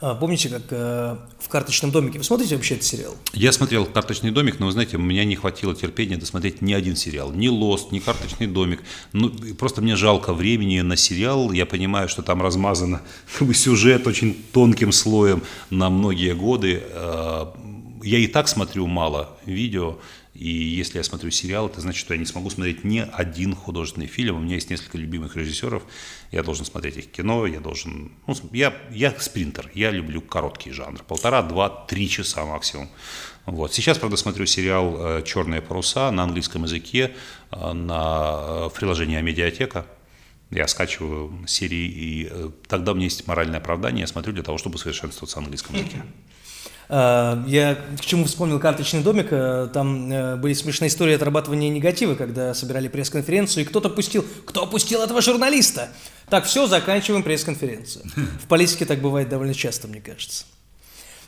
А, 0.00 0.14
помните, 0.14 0.48
как 0.48 0.62
э, 0.70 1.16
в 1.38 1.48
«Карточном 1.48 1.90
домике»? 1.90 2.18
Вы 2.18 2.24
смотрите 2.24 2.57
вообще 2.57 2.74
этот 2.74 2.87
сериал? 2.87 3.14
Я 3.33 3.52
смотрел 3.52 3.87
«Карточный 3.87 4.33
домик», 4.33 4.59
но, 4.59 4.66
вы 4.66 4.72
знаете, 4.72 4.96
у 4.96 5.00
меня 5.00 5.24
не 5.24 5.37
хватило 5.37 5.74
терпения 5.74 6.16
досмотреть 6.16 6.62
ни 6.62 6.72
один 6.72 6.96
сериал. 6.96 7.33
Ни 7.33 7.48
«Лост», 7.48 7.92
ни 7.92 8.00
«Карточный 8.00 8.46
домик». 8.46 8.83
Ну, 9.12 9.30
просто 9.59 9.83
мне 9.83 9.94
жалко 9.94 10.33
времени 10.33 10.80
на 10.80 10.96
сериал. 10.96 11.52
Я 11.52 11.64
понимаю, 11.64 12.09
что 12.09 12.22
там 12.22 12.42
размазано 12.42 13.02
как 13.38 13.48
бы, 13.48 13.54
сюжет 13.54 14.07
очень 14.07 14.35
тонким 14.52 14.90
слоем 14.90 15.42
на 15.70 15.90
многие 15.90 16.35
годы. 16.35 16.83
Э, 16.85 17.46
я 18.02 18.18
и 18.18 18.26
так 18.26 18.48
смотрю 18.48 18.87
мало 18.87 19.38
видео, 19.46 19.98
и 20.34 20.48
если 20.48 20.98
я 20.98 21.04
смотрю 21.04 21.30
сериал, 21.30 21.68
это 21.68 21.80
значит, 21.80 22.00
что 22.00 22.12
я 22.12 22.18
не 22.18 22.26
смогу 22.26 22.50
смотреть 22.50 22.82
ни 22.82 22.98
один 22.98 23.54
художественный 23.54 24.08
фильм. 24.08 24.36
У 24.36 24.40
меня 24.40 24.56
есть 24.56 24.68
несколько 24.68 24.98
любимых 24.98 25.36
режиссеров. 25.36 25.84
Я 26.32 26.42
должен 26.42 26.64
смотреть 26.64 26.96
их 26.96 27.10
кино, 27.10 27.46
я 27.46 27.60
должен... 27.60 28.10
Ну, 28.26 28.34
я, 28.50 28.74
я 28.90 29.14
спринтер, 29.16 29.70
я 29.74 29.92
люблю 29.92 30.20
короткий 30.20 30.72
жанр. 30.72 31.04
Полтора, 31.04 31.42
два, 31.42 31.68
три 31.68 32.08
часа 32.08 32.44
максимум. 32.44 32.88
Вот. 33.46 33.72
Сейчас, 33.72 33.98
правда, 33.98 34.16
смотрю 34.16 34.44
сериал 34.46 34.96
э, 34.98 35.22
«Черные 35.24 35.62
паруса» 35.62 36.10
на 36.10 36.24
английском 36.24 36.64
языке, 36.64 37.14
э, 37.52 37.72
на, 37.72 38.66
э, 38.66 38.70
приложении 38.74 39.20
«Медиатека». 39.20 39.86
Я 40.50 40.66
скачиваю 40.66 41.46
серии, 41.46 41.86
и 41.86 42.32
тогда 42.68 42.92
у 42.92 42.94
меня 42.94 43.04
есть 43.04 43.26
моральное 43.26 43.58
оправдание, 43.58 44.02
я 44.02 44.06
смотрю 44.06 44.32
для 44.32 44.42
того, 44.42 44.58
чтобы 44.58 44.78
совершенствоваться 44.78 45.36
в 45.36 45.38
английском 45.40 45.74
языке. 45.74 46.02
Э, 46.88 47.42
я 47.46 47.76
к 47.98 48.04
чему 48.04 48.24
вспомнил 48.26 48.60
карточный 48.60 49.02
домик, 49.02 49.28
э, 49.30 49.68
там 49.72 50.10
э, 50.12 50.36
были 50.36 50.52
смешные 50.52 50.88
истории 50.88 51.14
отрабатывания 51.14 51.70
негатива, 51.70 52.14
когда 52.14 52.54
собирали 52.54 52.88
пресс-конференцию, 52.88 53.64
и 53.64 53.66
кто-то 53.66 53.88
пустил, 53.88 54.24
кто 54.44 54.64
опустил 54.64 55.02
этого 55.02 55.22
журналиста? 55.22 55.88
Так, 56.28 56.44
все, 56.44 56.66
заканчиваем 56.66 57.22
пресс-конференцию. 57.22 58.04
В 58.42 58.46
политике 58.48 58.84
так 58.84 59.00
бывает 59.00 59.28
довольно 59.28 59.54
часто, 59.54 59.88
мне 59.88 60.00
кажется. 60.00 60.44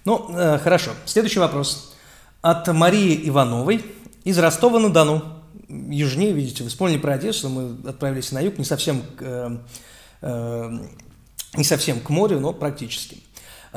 Ну, 0.04 0.28
хорошо. 0.62 0.92
Следующий 1.04 1.40
вопрос. 1.40 1.96
От 2.40 2.68
Марии 2.68 3.28
Ивановой 3.28 3.84
из 4.22 4.38
Ростова-на-Дону. 4.38 5.42
Южнее, 5.68 6.32
видите, 6.32 6.62
вы 6.62 6.68
вспомнили 6.68 6.98
про 6.98 7.14
Одессу, 7.14 7.48
мы 7.48 7.88
отправились 7.88 8.30
на 8.30 8.40
юг, 8.40 8.56
не 8.56 8.64
совсем 8.64 9.02
к, 9.02 9.60
не 10.22 11.64
совсем 11.64 11.98
к 11.98 12.08
морю, 12.08 12.38
но 12.38 12.52
практически. 12.52 13.18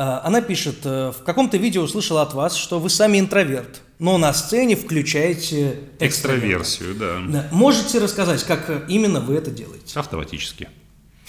А, 0.02 0.22
она 0.24 0.40
пишет, 0.40 0.78
э, 0.86 1.12
в 1.12 1.24
каком-то 1.26 1.58
видео 1.58 1.82
услышала 1.82 2.22
от 2.22 2.34
вас, 2.34 2.56
что 2.56 2.80
вы 2.80 2.90
сами 2.90 3.20
интроверт, 3.20 3.82
но 4.00 4.18
на 4.18 4.34
сцене 4.34 4.78
включаете 4.78 5.78
экстраверсию, 6.00 6.96
да. 6.96 7.20
да. 7.28 7.48
Можете 7.52 8.00
рассказать, 8.00 8.42
как 8.46 8.86
именно 8.88 9.20
вы 9.20 9.36
это 9.36 9.52
делаете? 9.52 10.00
Автоматически. 10.00 10.70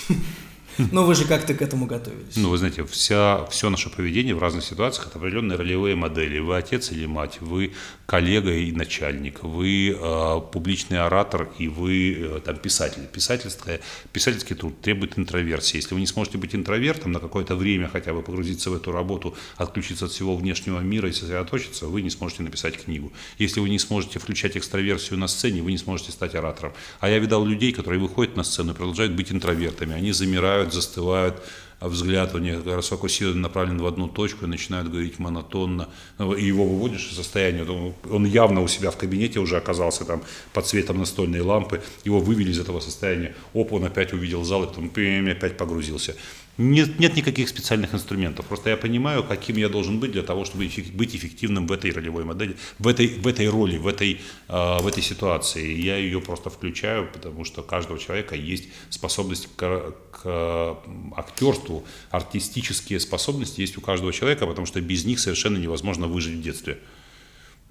Но 0.93 1.05
вы 1.05 1.15
же 1.15 1.25
как-то 1.25 1.55
к 1.55 1.63
этому 1.63 1.87
готовились. 1.87 2.37
Ну, 2.37 2.51
вы 2.51 2.59
знаете, 2.59 2.85
вся, 2.85 3.45
все 3.47 3.71
наше 3.71 3.91
поведение 3.91 4.35
в 4.35 4.39
разных 4.39 4.65
ситуациях– 4.65 5.07
это 5.11 5.19
определенные 5.19 5.57
ролевые 5.57 5.97
модели. 5.97 6.39
Вы 6.39 6.57
отец 6.57 6.93
или 6.93 7.07
мать, 7.07 7.39
вы 7.41 7.73
коллега 8.07 8.53
и 8.53 8.73
начальник, 8.73 9.43
вы 9.43 9.97
э, 9.97 10.41
публичный 10.53 10.99
оратор 10.99 11.49
и 11.59 11.69
вы 11.69 12.17
э, 12.19 12.41
там, 12.45 12.57
писатель. 12.57 13.07
Писательское, 13.07 13.81
писательский 14.13 14.57
труд 14.57 14.81
требует 14.81 15.19
интроверсии. 15.19 15.77
Если 15.77 15.95
вы 15.95 16.01
не 16.01 16.07
сможете 16.07 16.39
быть 16.39 16.55
интровертом 16.55 17.13
на 17.13 17.21
какое-то 17.21 17.55
время 17.55 17.89
хотя 17.89 18.13
бы 18.13 18.23
погрузиться 18.23 18.71
в 18.71 18.75
эту 18.75 18.91
работу, 18.93 19.37
отключиться 19.57 20.07
от 20.07 20.11
всего 20.11 20.37
внешнего 20.37 20.81
мира 20.81 21.09
и 21.09 21.13
сосредоточиться, 21.13 21.87
вы 21.87 22.03
не 22.03 22.11
сможете 22.11 22.43
написать 22.43 22.83
книгу. 22.83 23.13
Если 23.39 23.61
вы 23.61 23.69
не 23.69 23.79
сможете 23.79 24.19
включать 24.19 24.57
экстраверсию 24.57 25.19
на 25.19 25.29
сцене, 25.29 25.63
вы 25.63 25.71
не 25.71 25.79
сможете 25.79 26.13
стать 26.13 26.35
оратором. 26.35 26.73
А 26.99 27.09
я 27.09 27.19
видал 27.19 27.45
людей, 27.45 27.73
которые 27.73 28.01
выходят 28.01 28.37
на 28.37 28.43
сцену 28.43 28.73
и 28.73 28.75
продолжают 28.75 29.13
быть 29.13 29.31
интровертами. 29.31 29.95
Они 29.95 30.13
замирают, 30.13 30.70
замирают, 30.71 30.75
застывают, 30.75 31.43
а 31.79 31.89
взгляд 31.89 32.35
у 32.35 32.39
них 32.39 32.67
расфокусирован, 32.67 33.41
направлен 33.41 33.79
в 33.79 33.87
одну 33.87 34.09
точку 34.09 34.45
и 34.45 34.49
начинают 34.49 34.91
говорить 34.91 35.19
монотонно. 35.19 35.89
И 36.37 36.45
его 36.45 36.67
выводишь 36.67 37.09
из 37.11 37.17
состояния, 37.17 37.65
он 38.11 38.27
явно 38.27 38.61
у 38.61 38.69
себя 38.69 38.91
в 38.91 38.97
кабинете 38.97 39.39
уже 39.39 39.57
оказался 39.57 40.05
там 40.05 40.23
под 40.53 40.67
светом 40.67 40.99
настольной 40.99 41.41
лампы, 41.41 41.81
его 42.05 42.21
вывели 42.21 42.51
из 42.51 42.59
этого 42.59 42.81
состояния, 42.81 43.35
оп, 43.55 43.73
он 43.73 43.85
опять 43.85 44.13
увидел 44.13 44.45
зал, 44.45 44.65
и 44.65 44.67
потом 44.67 44.91
опять 45.31 45.57
погрузился. 45.57 46.17
Нет, 46.61 47.01
нет 47.01 47.17
никаких 47.17 47.49
специальных 47.49 47.95
инструментов. 47.95 48.45
Просто 48.45 48.69
я 48.69 48.77
понимаю, 48.77 49.25
каким 49.25 49.57
я 49.57 49.71
должен 49.71 49.99
быть 49.99 50.13
для 50.13 50.23
того, 50.23 50.45
чтобы 50.45 50.69
быть 50.93 51.17
эффективным 51.17 51.67
в 51.67 51.73
этой 51.73 51.91
ролевой 51.91 52.25
модели, 52.25 52.55
в 52.79 52.87
этой, 52.87 53.09
в 53.09 53.27
этой 53.27 53.49
роли, 53.49 53.79
в 53.79 53.87
этой, 53.87 54.21
э, 54.49 54.83
в 54.83 54.87
этой 54.87 55.03
ситуации. 55.03 55.73
Я 55.81 55.97
ее 55.97 56.21
просто 56.21 56.51
включаю, 56.51 57.09
потому 57.11 57.47
что 57.47 57.63
каждого 57.63 57.99
человека 57.99 58.37
есть 58.37 58.69
способность 58.91 59.49
к, 59.57 59.95
к 60.11 60.79
актерству, 61.17 61.87
артистические 62.11 63.01
способности 63.01 63.63
есть 63.63 63.79
у 63.79 63.81
каждого 63.81 64.13
человека, 64.13 64.47
потому 64.47 64.67
что 64.67 64.83
без 64.83 65.07
них 65.07 65.19
совершенно 65.19 65.57
невозможно 65.57 66.09
выжить 66.09 66.35
в 66.35 66.43
детстве. 66.43 66.77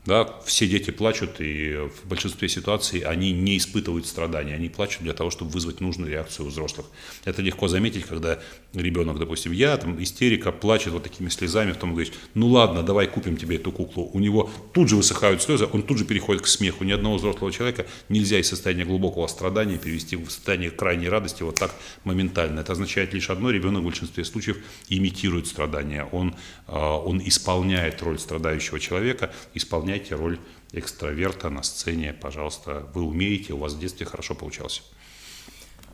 Да, 0.10 0.28
все 0.44 0.66
дети 0.66 0.90
плачут, 0.90 1.40
и 1.40 1.76
в 1.76 2.08
большинстве 2.08 2.50
ситуаций 2.50 3.02
они 3.02 3.32
не 3.32 3.60
испытывают 3.60 4.08
страдания, 4.08 4.56
они 4.56 4.68
плачут 4.68 5.04
для 5.04 5.14
того, 5.14 5.30
чтобы 5.30 5.52
вызвать 5.52 5.82
нужную 5.82 6.10
реакцию 6.10 6.48
у 6.48 6.50
взрослых. 6.50 6.88
Это 7.26 7.44
легко 7.44 7.68
заметить, 7.68 8.06
когда 8.06 8.40
ребенок, 8.74 9.20
допустим, 9.20 9.52
я, 9.52 9.78
там, 9.78 10.02
истерика, 10.02 10.52
плачет 10.52 10.94
вот 10.94 11.04
такими 11.04 11.30
слезами, 11.30 11.74
потом 11.74 11.92
говорит, 11.92 12.12
ну 12.34 12.48
ладно, 12.48 12.82
давай 12.82 13.06
купим 13.06 13.38
тебе 13.38 13.58
эту 13.58 13.72
куклу. 13.72 14.10
У 14.12 14.18
него 14.18 14.50
тут 14.74 14.90
же 14.90 14.96
высыхают 14.96 15.44
слезы, 15.44 15.68
он 15.72 15.84
тут 15.84 16.00
же 16.00 16.06
переходит 16.06 16.42
к 16.42 16.48
смеху. 16.48 16.84
Ни 16.86 16.92
одного 16.92 17.18
взрослого 17.18 17.52
человека 17.52 17.86
нельзя 18.10 18.40
из 18.40 18.50
состояния 18.50 18.86
глубокого 18.86 19.28
страдания 19.28 19.78
перевести 19.78 20.16
в 20.16 20.28
состояние 20.32 20.72
крайней 20.72 21.08
радости 21.08 21.44
вот 21.44 21.54
так 21.60 21.76
моментально. 22.04 22.62
Это 22.62 22.72
означает 22.72 23.14
лишь 23.14 23.30
одно, 23.30 23.52
ребенок 23.52 23.84
в 23.84 23.86
большинстве 23.86 24.26
случаев 24.26 24.58
имитирует 24.88 25.46
страдания. 25.46 26.10
Он, 26.12 26.34
а, 26.66 26.98
он 26.98 27.22
исполняет 27.24 28.02
роль 28.02 28.18
страдающего 28.18 28.80
человека, 28.80 29.32
исполняет 29.54 29.99
исполняйте 30.00 30.16
роль 30.16 30.40
экстраверта 30.72 31.50
на 31.50 31.64
сцене, 31.64 32.14
пожалуйста. 32.14 32.86
Вы 32.94 33.04
умеете, 33.04 33.54
у 33.54 33.58
вас 33.58 33.74
в 33.74 33.80
детстве 33.80 34.06
хорошо 34.06 34.36
получалось. 34.36 34.84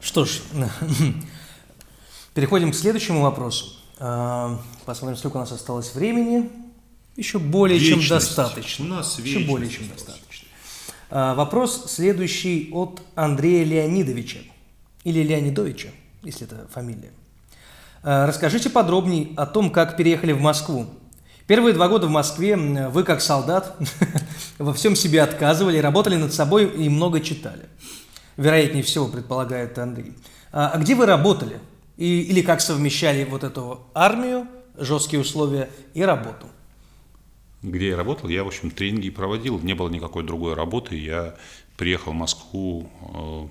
Что 0.01 0.25
ж, 0.25 0.41
переходим 2.33 2.71
к 2.71 2.75
следующему 2.75 3.21
вопросу. 3.21 3.73
А, 3.97 4.59
посмотрим, 4.85 5.17
сколько 5.17 5.37
у 5.37 5.39
нас 5.39 5.51
осталось 5.51 5.95
времени. 5.95 6.49
Еще 7.15 7.39
более 7.39 7.79
вечность. 7.79 8.07
чем 8.07 8.17
достаточно. 8.17 8.85
У 8.85 8.87
нас 8.89 9.19
Еще 9.19 9.39
более 9.39 9.69
чем 9.69 9.87
достаточно. 9.87 10.47
А, 11.09 11.33
вопрос 11.33 11.85
следующий 11.91 12.69
от 12.73 13.01
Андрея 13.15 13.63
Леонидовича. 13.63 14.39
Или 15.05 15.23
Леонидовича, 15.23 15.89
если 16.23 16.45
это 16.45 16.67
фамилия. 16.67 17.11
А, 18.03 18.27
расскажите 18.27 18.69
подробнее 18.69 19.29
о 19.37 19.45
том, 19.45 19.71
как 19.71 19.95
переехали 19.95 20.33
в 20.33 20.41
Москву. 20.41 20.87
Первые 21.47 21.73
два 21.73 21.87
года 21.87 22.07
в 22.07 22.09
Москве 22.09 22.55
вы, 22.55 23.03
как 23.03 23.21
солдат, 23.21 23.77
во 24.57 24.73
всем 24.73 24.95
себе 24.95 25.21
отказывали, 25.21 25.77
работали 25.77 26.15
над 26.15 26.33
собой 26.33 26.65
и 26.65 26.89
много 26.89 27.21
читали. 27.21 27.65
Вероятнее 28.35 28.83
всего, 28.83 29.07
предполагает 29.07 29.77
Андрей. 29.77 30.13
А, 30.51 30.71
а 30.73 30.77
где 30.79 30.95
вы 30.95 31.05
работали? 31.05 31.59
И, 31.97 32.21
или 32.21 32.41
как 32.41 32.61
совмещали 32.61 33.23
вот 33.25 33.43
эту 33.43 33.81
армию, 33.93 34.47
жесткие 34.77 35.21
условия 35.21 35.69
и 35.93 36.01
работу? 36.01 36.47
Где 37.61 37.89
я 37.89 37.97
работал? 37.97 38.27
Я, 38.27 38.43
в 38.43 38.47
общем, 38.47 38.71
тренинги 38.71 39.09
проводил. 39.09 39.59
Не 39.59 39.73
было 39.73 39.89
никакой 39.89 40.23
другой 40.23 40.55
работы. 40.55 40.97
Я 40.97 41.35
приехал 41.77 42.11
в 42.11 42.15
Москву 42.15 42.89
э, 43.13 43.47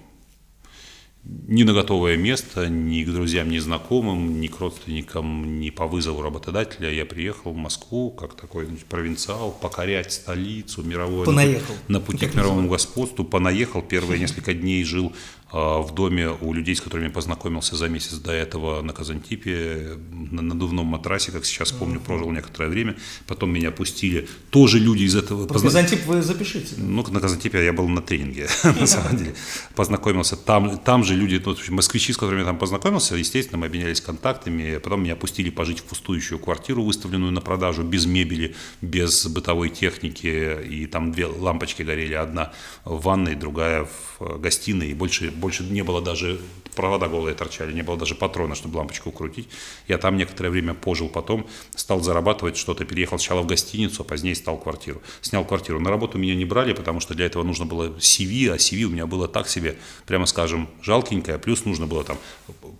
ни 1.24 1.62
на 1.62 1.72
готовое 1.72 2.16
место, 2.16 2.68
ни 2.68 3.02
к 3.02 3.10
друзьям, 3.10 3.48
ни 3.48 3.58
знакомым, 3.58 4.40
ни 4.40 4.46
к 4.46 4.60
родственникам, 4.60 5.58
ни 5.58 5.70
по 5.70 5.86
вызову 5.86 6.22
работодателя. 6.22 6.90
Я 6.90 7.06
приехал 7.06 7.52
в 7.52 7.56
Москву 7.56 8.10
как 8.10 8.34
такой 8.34 8.66
провинциал, 8.88 9.50
покорять 9.52 10.12
столицу 10.12 10.82
мировой. 10.82 11.24
Понаехал. 11.24 11.74
На, 11.88 11.98
на 11.98 12.04
пути 12.04 12.26
к 12.26 12.34
мировому 12.34 12.68
господству. 12.68 13.24
Понаехал. 13.24 13.80
Первые 13.80 14.20
несколько 14.20 14.52
дней 14.52 14.84
жил 14.84 15.12
в 15.54 15.94
доме 15.94 16.30
у 16.40 16.52
людей, 16.52 16.74
с 16.74 16.80
которыми 16.80 17.08
познакомился 17.08 17.76
за 17.76 17.88
месяц 17.88 18.14
до 18.14 18.32
этого 18.32 18.82
на 18.82 18.92
Казантипе, 18.92 19.96
на 20.10 20.42
надувном 20.42 20.86
матрасе, 20.86 21.30
как 21.30 21.44
сейчас 21.44 21.70
помню, 21.70 22.00
прожил 22.00 22.32
некоторое 22.32 22.68
время. 22.68 22.96
Потом 23.28 23.52
меня 23.52 23.70
пустили. 23.70 24.28
Тоже 24.50 24.80
люди 24.80 25.04
из 25.04 25.14
этого... 25.14 25.46
Позна... 25.46 25.68
Казантип 25.68 26.06
вы 26.06 26.22
запишите. 26.22 26.74
Ну, 26.78 27.06
на 27.08 27.20
Казантипе 27.20 27.64
я 27.64 27.72
был 27.72 27.88
на 27.88 28.02
тренинге, 28.02 28.48
на 28.64 28.86
самом 28.86 29.16
деле. 29.16 29.34
Познакомился. 29.76 30.36
Там, 30.36 30.76
там 30.78 31.04
же 31.04 31.14
люди, 31.14 31.40
ну, 31.44 31.54
москвичи, 31.68 32.12
с 32.12 32.16
которыми 32.16 32.40
я 32.40 32.46
там 32.46 32.58
познакомился, 32.58 33.14
естественно, 33.14 33.58
мы 33.58 33.66
обменялись 33.66 34.00
контактами. 34.00 34.78
Потом 34.78 35.04
меня 35.04 35.14
пустили 35.14 35.50
пожить 35.50 35.78
в 35.78 35.84
пустующую 35.84 36.40
квартиру, 36.40 36.82
выставленную 36.82 37.30
на 37.30 37.40
продажу, 37.40 37.84
без 37.84 38.06
мебели, 38.06 38.56
без 38.80 39.26
бытовой 39.28 39.68
техники. 39.68 40.58
И 40.68 40.86
там 40.86 41.12
две 41.12 41.26
лампочки 41.26 41.82
горели. 41.82 42.14
Одна 42.14 42.52
в 42.84 43.02
ванной, 43.02 43.36
другая 43.36 43.86
в 44.18 44.40
гостиной. 44.40 44.90
И 44.90 44.94
больше 44.94 45.30
больше 45.44 45.62
не 45.62 45.82
было 45.82 46.00
даже, 46.00 46.40
провода 46.74 47.06
голые 47.06 47.34
торчали, 47.34 47.70
не 47.74 47.82
было 47.82 47.98
даже 47.98 48.14
патрона, 48.14 48.54
чтобы 48.54 48.78
лампочку 48.78 49.12
крутить. 49.12 49.46
Я 49.88 49.98
там 49.98 50.16
некоторое 50.16 50.48
время 50.48 50.72
пожил 50.72 51.10
потом, 51.10 51.46
стал 51.76 52.00
зарабатывать 52.00 52.56
что-то, 52.56 52.86
переехал 52.86 53.18
сначала 53.18 53.42
в 53.42 53.46
гостиницу, 53.46 54.00
а 54.00 54.04
позднее 54.04 54.34
стал 54.34 54.56
квартиру. 54.56 55.02
Снял 55.20 55.44
квартиру. 55.44 55.80
На 55.80 55.90
работу 55.90 56.16
меня 56.16 56.34
не 56.34 56.46
брали, 56.46 56.72
потому 56.72 57.00
что 57.00 57.12
для 57.12 57.26
этого 57.26 57.42
нужно 57.42 57.66
было 57.66 57.90
CV, 57.98 58.48
а 58.48 58.56
CV 58.56 58.84
у 58.84 58.90
меня 58.90 59.06
было 59.06 59.28
так 59.28 59.46
себе, 59.46 59.76
прямо 60.06 60.24
скажем, 60.24 60.66
жалкенькое. 60.80 61.38
Плюс 61.38 61.66
нужно 61.66 61.86
было 61.86 62.04
там 62.04 62.16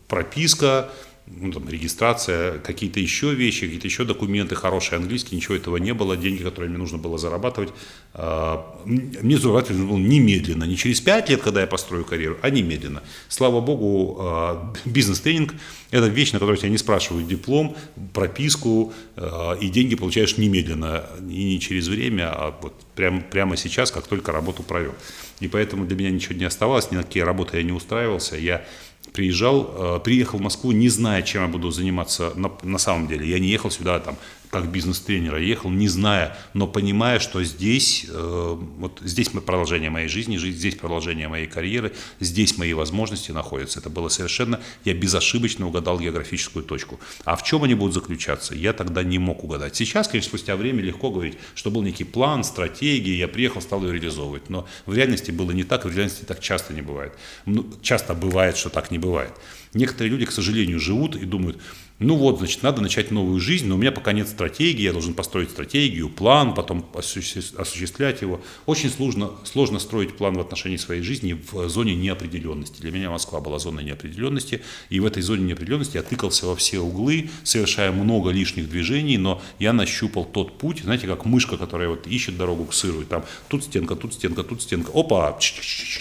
прописка, 0.08 0.90
ну, 1.26 1.50
там, 1.52 1.66
регистрация, 1.68 2.58
какие-то 2.58 3.00
еще 3.00 3.34
вещи, 3.34 3.62
какие-то 3.62 3.86
еще 3.86 4.04
документы, 4.04 4.54
хороший 4.54 4.98
английский, 4.98 5.36
ничего 5.36 5.54
этого 5.54 5.78
не 5.78 5.94
было, 5.94 6.18
деньги, 6.18 6.42
которые 6.42 6.68
мне 6.68 6.78
нужно 6.78 6.98
было 6.98 7.16
зарабатывать, 7.16 7.70
а, 8.12 8.78
мне 8.84 9.38
зарабатывать 9.38 9.78
нужно 9.78 9.94
было 9.94 9.98
немедленно, 9.98 10.64
не 10.64 10.76
через 10.76 11.00
пять 11.00 11.30
лет, 11.30 11.40
когда 11.40 11.62
я 11.62 11.66
построю 11.66 12.04
карьеру, 12.04 12.36
а 12.42 12.50
немедленно. 12.50 13.02
Слава 13.28 13.62
богу, 13.62 14.18
а, 14.20 14.74
бизнес-тренинг– 14.84 15.54
это 15.90 16.08
вещь, 16.08 16.32
на 16.32 16.40
которую 16.40 16.58
тебя 16.58 16.68
не 16.68 16.78
спрашивают 16.78 17.26
диплом, 17.26 17.74
прописку, 18.12 18.92
а, 19.16 19.54
и 19.54 19.70
деньги 19.70 19.94
получаешь 19.94 20.36
немедленно, 20.36 21.06
и 21.20 21.44
не 21.44 21.60
через 21.60 21.88
время, 21.88 22.30
а 22.32 22.54
вот 22.60 22.74
прямо, 22.94 23.22
прямо 23.22 23.56
сейчас, 23.56 23.90
как 23.90 24.06
только 24.06 24.30
работу 24.30 24.62
провел. 24.62 24.94
И 25.40 25.48
поэтому 25.48 25.86
для 25.86 25.96
меня 25.96 26.10
ничего 26.10 26.34
не 26.34 26.44
оставалось, 26.44 26.90
ни 26.90 26.96
на 26.96 27.02
какие 27.02 27.22
работы 27.22 27.56
я 27.56 27.62
не 27.62 27.72
устраивался, 27.72 28.36
я 28.36 28.64
приезжал, 29.12 29.96
э, 29.96 30.00
приехал 30.00 30.38
в 30.38 30.42
Москву, 30.42 30.72
не 30.72 30.88
зная, 30.88 31.22
чем 31.22 31.42
я 31.42 31.48
буду 31.48 31.70
заниматься 31.70 32.32
на, 32.36 32.50
на 32.62 32.78
самом 32.78 33.06
деле. 33.06 33.28
Я 33.28 33.38
не 33.38 33.48
ехал 33.48 33.70
сюда 33.70 34.00
там 34.00 34.16
как 34.54 34.70
бизнес-тренера, 34.70 35.42
ехал 35.42 35.68
не 35.68 35.88
зная, 35.88 36.36
но 36.52 36.68
понимая, 36.68 37.18
что 37.18 37.42
здесь, 37.42 38.06
э, 38.08 38.56
вот 38.78 39.00
здесь 39.02 39.28
продолжение 39.30 39.90
моей 39.90 40.06
жизни, 40.06 40.38
здесь 40.38 40.76
продолжение 40.76 41.26
моей 41.26 41.48
карьеры, 41.48 41.92
здесь 42.20 42.56
мои 42.56 42.72
возможности 42.72 43.32
находятся. 43.32 43.80
Это 43.80 43.90
было 43.90 44.08
совершенно, 44.08 44.60
я 44.84 44.94
безошибочно 44.94 45.66
угадал 45.66 45.98
географическую 45.98 46.64
точку. 46.64 47.00
А 47.24 47.34
в 47.34 47.42
чем 47.42 47.64
они 47.64 47.74
будут 47.74 47.94
заключаться, 47.94 48.54
я 48.54 48.72
тогда 48.72 49.02
не 49.02 49.18
мог 49.18 49.42
угадать. 49.42 49.74
Сейчас, 49.74 50.06
конечно, 50.06 50.28
спустя 50.28 50.54
время 50.54 50.82
легко 50.82 51.10
говорить, 51.10 51.36
что 51.56 51.72
был 51.72 51.82
некий 51.82 52.04
план, 52.04 52.44
стратегия, 52.44 53.18
я 53.18 53.26
приехал, 53.26 53.60
стал 53.60 53.84
ее 53.84 53.94
реализовывать. 53.94 54.50
Но 54.50 54.68
в 54.86 54.94
реальности 54.94 55.32
было 55.32 55.50
не 55.50 55.64
так, 55.64 55.84
в 55.84 55.88
реальности 55.88 56.22
так 56.22 56.38
часто 56.38 56.74
не 56.74 56.82
бывает. 56.82 57.12
Ну, 57.44 57.66
часто 57.82 58.14
бывает, 58.14 58.56
что 58.56 58.70
так 58.70 58.92
не 58.92 58.98
бывает. 58.98 59.32
Некоторые 59.72 60.12
люди, 60.12 60.26
к 60.26 60.30
сожалению, 60.30 60.78
живут 60.78 61.16
и 61.16 61.24
думают, 61.24 61.58
ну 62.00 62.16
вот, 62.16 62.38
значит, 62.38 62.64
надо 62.64 62.82
начать 62.82 63.12
новую 63.12 63.38
жизнь, 63.38 63.68
но 63.68 63.76
у 63.76 63.78
меня 63.78 63.92
пока 63.92 64.12
нет 64.12 64.26
стратегии, 64.26 64.82
я 64.82 64.92
должен 64.92 65.14
построить 65.14 65.50
стратегию, 65.50 66.08
план, 66.08 66.52
потом 66.52 66.84
осуществлять 66.92 68.20
его. 68.20 68.40
Очень 68.66 68.90
сложно, 68.90 69.30
сложно 69.44 69.78
строить 69.78 70.16
план 70.16 70.34
в 70.34 70.40
отношении 70.40 70.76
своей 70.76 71.02
жизни 71.02 71.40
в 71.52 71.68
зоне 71.68 71.94
неопределенности. 71.94 72.80
Для 72.80 72.90
меня 72.90 73.10
Москва 73.10 73.40
была 73.40 73.60
зоной 73.60 73.84
неопределенности, 73.84 74.60
и 74.90 74.98
в 74.98 75.06
этой 75.06 75.22
зоне 75.22 75.44
неопределенности 75.44 75.96
я 75.96 76.02
тыкался 76.02 76.46
во 76.46 76.56
все 76.56 76.80
углы, 76.80 77.30
совершая 77.44 77.92
много 77.92 78.30
лишних 78.30 78.68
движений, 78.68 79.16
но 79.16 79.40
я 79.60 79.72
нащупал 79.72 80.24
тот 80.24 80.58
путь, 80.58 80.80
знаете, 80.82 81.06
как 81.06 81.24
мышка, 81.24 81.56
которая 81.56 81.88
вот 81.90 82.08
ищет 82.08 82.36
дорогу 82.36 82.64
к 82.64 82.74
сыру, 82.74 83.02
и 83.02 83.04
там 83.04 83.24
тут 83.48 83.62
стенка, 83.62 83.94
тут 83.94 84.14
стенка, 84.14 84.42
тут 84.42 84.62
стенка, 84.62 84.90
опа, 84.92 85.38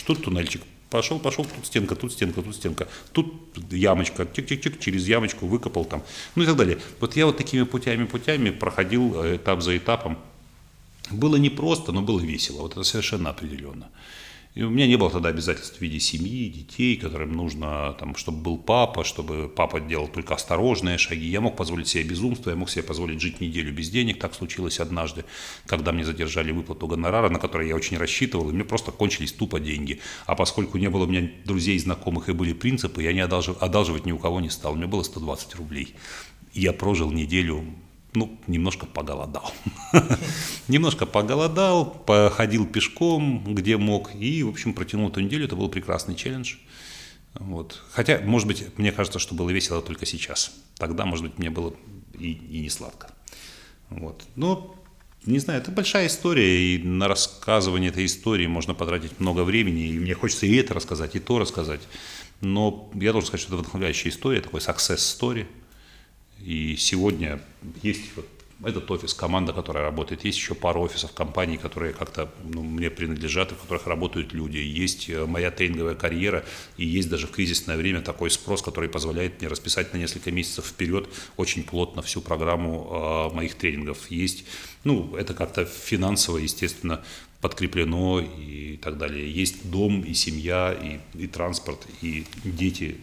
тут 0.08 0.23
туннельчик, 0.23 0.63
Пошел, 0.93 1.17
пошел, 1.17 1.43
тут 1.43 1.65
стенка, 1.65 1.95
тут 1.95 2.12
стенка, 2.12 2.43
тут 2.43 2.56
стенка, 2.56 2.88
тут 3.13 3.34
ямочка, 3.71 4.25
тик-тик-тик, 4.25 4.79
через 4.79 5.08
ямочку 5.08 5.47
выкопал 5.47 5.86
там, 5.86 6.03
ну 6.36 6.43
и 6.43 6.45
так 6.45 6.56
далее. 6.56 6.77
Вот 6.99 7.15
я 7.15 7.25
вот 7.25 7.36
такими 7.36 7.63
путями-путями 7.63 8.51
проходил 8.51 9.23
э, 9.23 9.38
этап 9.38 9.63
за 9.63 9.75
этапом. 9.75 10.19
Было 11.10 11.38
непросто, 11.38 11.91
но 11.91 12.03
было 12.03 12.19
весело, 12.19 12.62
вот 12.62 12.73
это 12.73 12.84
совершенно 12.84 13.32
определенно. 13.32 13.89
И 14.55 14.61
у 14.61 14.69
меня 14.69 14.85
не 14.85 14.97
было 14.97 15.09
тогда 15.09 15.29
обязательств 15.29 15.79
в 15.79 15.81
виде 15.81 15.99
семьи, 15.99 16.47
детей, 16.47 16.95
которым 16.95 17.31
нужно, 17.31 17.95
там, 17.99 18.15
чтобы 18.15 18.37
был 18.37 18.57
папа, 18.59 19.03
чтобы 19.03 19.49
папа 19.49 19.79
делал 19.79 20.07
только 20.07 20.35
осторожные 20.35 20.99
шаги. 20.99 21.27
Я 21.27 21.41
мог 21.41 21.55
позволить 21.55 21.87
себе 21.87 22.03
безумство, 22.03 22.51
я 22.51 22.55
мог 22.55 22.69
себе 22.69 22.83
позволить 22.83 23.19
жить 23.19 23.41
неделю 23.41 23.73
без 23.73 23.89
денег. 23.89 24.19
Так 24.19 24.35
случилось 24.35 24.79
однажды, 24.79 25.25
когда 25.65 25.91
мне 25.91 26.05
задержали 26.05 26.51
выплату 26.51 26.85
гонорара, 26.85 27.29
на 27.29 27.39
который 27.39 27.67
я 27.67 27.75
очень 27.75 27.97
рассчитывал, 27.97 28.51
и 28.51 28.53
мне 28.53 28.63
просто 28.63 28.91
кончились 28.91 29.33
тупо 29.33 29.59
деньги. 29.59 30.01
А 30.27 30.35
поскольку 30.35 30.77
не 30.77 30.89
было 30.89 31.05
у 31.05 31.07
меня 31.07 31.31
друзей, 31.45 31.79
знакомых 31.79 32.29
и 32.29 32.33
были 32.33 32.53
принципы, 32.53 33.01
я 33.01 33.11
не 33.11 33.21
одалжив, 33.21 33.57
одалживать 33.59 34.05
ни 34.05 34.11
у 34.11 34.19
кого 34.19 34.39
не 34.39 34.51
стал. 34.51 34.73
У 34.73 34.75
меня 34.75 34.87
было 34.87 35.01
120 35.01 35.55
рублей. 35.55 35.95
Я 36.53 36.73
прожил 36.73 37.11
неделю 37.11 37.65
ну, 38.13 38.39
немножко 38.47 38.86
поголодал. 38.86 39.52
немножко 40.67 41.06
поголодал, 41.06 41.86
походил 41.86 42.65
пешком, 42.65 43.43
где 43.56 43.78
мог, 43.78 44.15
и, 44.15 44.43
в 44.43 44.49
общем, 44.49 44.73
протянул 44.73 45.10
эту 45.10 45.21
неделю. 45.21 45.45
Это 45.45 45.56
был 45.56 45.69
прекрасный 45.69 46.15
челлендж. 46.15 46.56
Вот. 47.36 47.82
Хотя, 47.91 48.19
может 48.23 48.47
быть, 48.47 48.78
мне 48.78 48.91
кажется, 48.91 49.19
что 49.19 49.34
было 49.36 49.49
весело 49.49 49.82
только 49.82 50.06
сейчас. 50.06 50.54
Тогда, 50.78 51.06
может 51.06 51.26
быть, 51.26 51.39
мне 51.39 51.49
было 51.49 51.73
и, 52.13 52.32
и 52.34 52.60
не 52.60 52.69
сладко. 52.69 53.10
Вот. 53.89 54.23
Но, 54.36 54.76
не 55.26 55.39
знаю, 55.39 55.62
это 55.62 55.71
большая 55.71 56.08
история, 56.08 56.76
и 56.76 56.84
на 56.84 57.08
рассказывание 57.08 57.89
этой 57.89 58.06
истории 58.06 58.45
можно 58.45 58.73
потратить 58.73 59.19
много 59.19 59.43
времени, 59.43 59.88
и 59.88 59.99
мне 59.99 60.13
хочется 60.13 60.45
и 60.45 60.56
это 60.56 60.73
рассказать, 60.73 61.15
и 61.15 61.19
то 61.19 61.39
рассказать. 61.39 61.82
Но 62.41 62.91
я 62.93 63.12
должен 63.12 63.28
сказать, 63.28 63.41
что 63.41 63.54
это 63.54 63.63
вдохновляющая 63.63 64.12
история, 64.12 64.41
такой 64.41 64.60
success 64.60 64.97
story. 64.97 65.47
И 66.43 66.75
сегодня 66.77 67.39
есть 67.82 68.15
вот 68.15 68.27
этот 68.63 68.89
офис, 68.91 69.13
команда, 69.13 69.51
которая 69.51 69.84
работает. 69.84 70.23
Есть 70.23 70.38
еще 70.38 70.56
пару 70.56 70.82
офисов 70.82 71.12
компаний, 71.13 71.58
которые 71.58 71.93
как-то 71.93 72.32
ну, 72.43 72.63
мне 72.63 72.89
принадлежат, 72.89 73.51
в 73.51 73.58
которых 73.58 73.88
работают 73.88 74.34
люди. 74.34 74.58
Есть 74.58 75.10
э, 75.10 75.25
моя 75.25 75.51
тренинговая 75.51 75.95
карьера, 75.95 76.45
и 76.77 76.86
есть 76.86 77.10
даже 77.10 77.27
в 77.27 77.32
кризисное 77.32 77.75
время 77.77 78.01
такой 78.01 78.29
спрос, 78.32 78.62
который 78.62 78.89
позволяет 78.89 79.41
мне 79.41 79.49
расписать 79.49 79.93
на 79.93 79.97
несколько 79.97 80.32
месяцев 80.32 80.65
вперед 80.65 81.10
очень 81.36 81.63
плотно 81.63 82.01
всю 82.01 82.21
программу 82.21 83.29
э, 83.32 83.36
моих 83.36 83.56
тренингов. 83.56 84.10
Есть, 84.10 84.45
ну, 84.84 85.15
это 85.15 85.34
как-то 85.34 85.65
финансово, 85.65 86.38
естественно, 86.38 87.03
подкреплено 87.41 88.21
и 88.21 88.77
так 88.77 88.97
далее. 88.97 89.29
Есть 89.29 89.69
дом 89.69 90.01
и 90.01 90.13
семья, 90.13 90.73
и, 90.73 90.99
и 91.21 91.27
транспорт, 91.27 91.86
и 92.01 92.25
дети, 92.45 92.95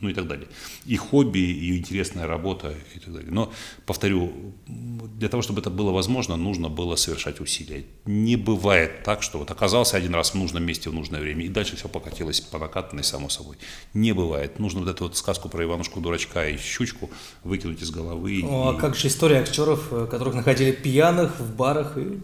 ну 0.00 0.08
и 0.08 0.14
так 0.14 0.28
далее. 0.28 0.46
И 0.86 0.96
хобби, 0.96 1.38
и 1.38 1.78
интересная 1.78 2.26
работа, 2.26 2.74
и 2.94 2.98
так 2.98 3.12
далее. 3.12 3.30
Но, 3.30 3.52
повторю, 3.86 4.32
для 4.66 5.28
того, 5.28 5.42
чтобы 5.42 5.60
это 5.60 5.70
было 5.70 5.90
возможно, 5.90 6.36
нужно 6.36 6.68
было 6.68 6.96
совершать 6.96 7.40
усилия. 7.40 7.84
Не 8.06 8.36
бывает 8.36 9.02
так, 9.02 9.22
что 9.22 9.38
вот 9.38 9.50
оказался 9.50 9.96
один 9.96 10.14
раз 10.14 10.30
в 10.30 10.34
нужном 10.34 10.64
месте 10.64 10.90
в 10.90 10.94
нужное 10.94 11.20
время, 11.20 11.44
и 11.44 11.48
дальше 11.48 11.76
все 11.76 11.88
покатилось 11.88 12.40
по 12.40 12.58
накатанной, 12.58 13.04
само 13.04 13.28
собой. 13.28 13.56
Не 13.94 14.12
бывает. 14.12 14.58
Нужно 14.58 14.80
вот 14.80 14.88
эту 14.88 15.04
вот 15.04 15.16
сказку 15.16 15.48
про 15.48 15.64
Иванушку-дурачка 15.64 16.48
и 16.48 16.58
щучку 16.58 17.10
выкинуть 17.42 17.82
из 17.82 17.90
головы. 17.90 18.42
О, 18.44 18.72
и... 18.72 18.76
А 18.76 18.78
как 18.78 18.94
же 18.94 19.08
история 19.08 19.38
актеров, 19.38 19.88
э, 19.92 20.06
которых 20.10 20.34
находили 20.34 20.72
пьяных 20.72 21.40
в 21.40 21.56
барах 21.56 21.96
и 21.96 22.20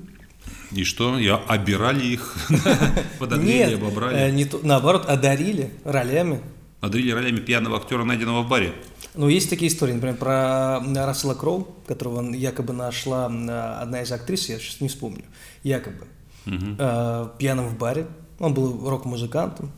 и 0.73 0.83
что? 0.83 1.19
Я 1.19 1.37
обирали 1.37 2.05
их, 2.05 2.35
подогрели, 3.19 3.75
обобрали? 3.75 4.17
Э, 4.17 4.31
не 4.31 4.49
наоборот, 4.63 5.07
одарили 5.07 5.71
ролями 5.85 6.41
надрили 6.85 7.11
ролями 7.11 7.41
пьяного 7.41 7.79
актера, 7.79 8.05
найденного 8.05 8.43
в 8.43 8.49
баре. 8.49 8.73
Ну, 9.15 9.29
есть 9.29 9.49
такие 9.49 9.71
истории, 9.71 9.93
например, 9.93 10.17
про 10.17 10.81
Рассела 11.07 11.35
Кроу, 11.35 11.69
которого 11.87 12.33
якобы 12.33 12.73
нашла 12.73 13.27
одна 13.27 14.03
из 14.03 14.13
актрис, 14.13 14.49
я 14.49 14.59
сейчас 14.59 14.81
не 14.81 14.89
вспомню, 14.89 15.25
якобы, 15.63 16.07
угу. 16.47 16.77
э, 16.79 17.29
пьяным 17.39 17.69
в 17.69 17.79
баре. 17.79 18.07
Он 18.41 18.53
был 18.53 18.89
рок-музыкантом. 18.89 19.71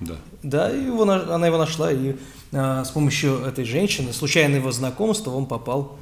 Да. 0.00 0.14
Да, 0.42 0.70
и 0.74 0.86
его, 0.86 1.02
она 1.02 1.46
его 1.46 1.58
нашла, 1.58 1.92
и 1.92 2.16
э, 2.52 2.84
с 2.84 2.90
помощью 2.90 3.36
этой 3.40 3.64
женщины, 3.64 4.14
случайно 4.14 4.56
его 4.56 4.72
знакомства, 4.72 5.32
он 5.32 5.44
попал 5.44 5.98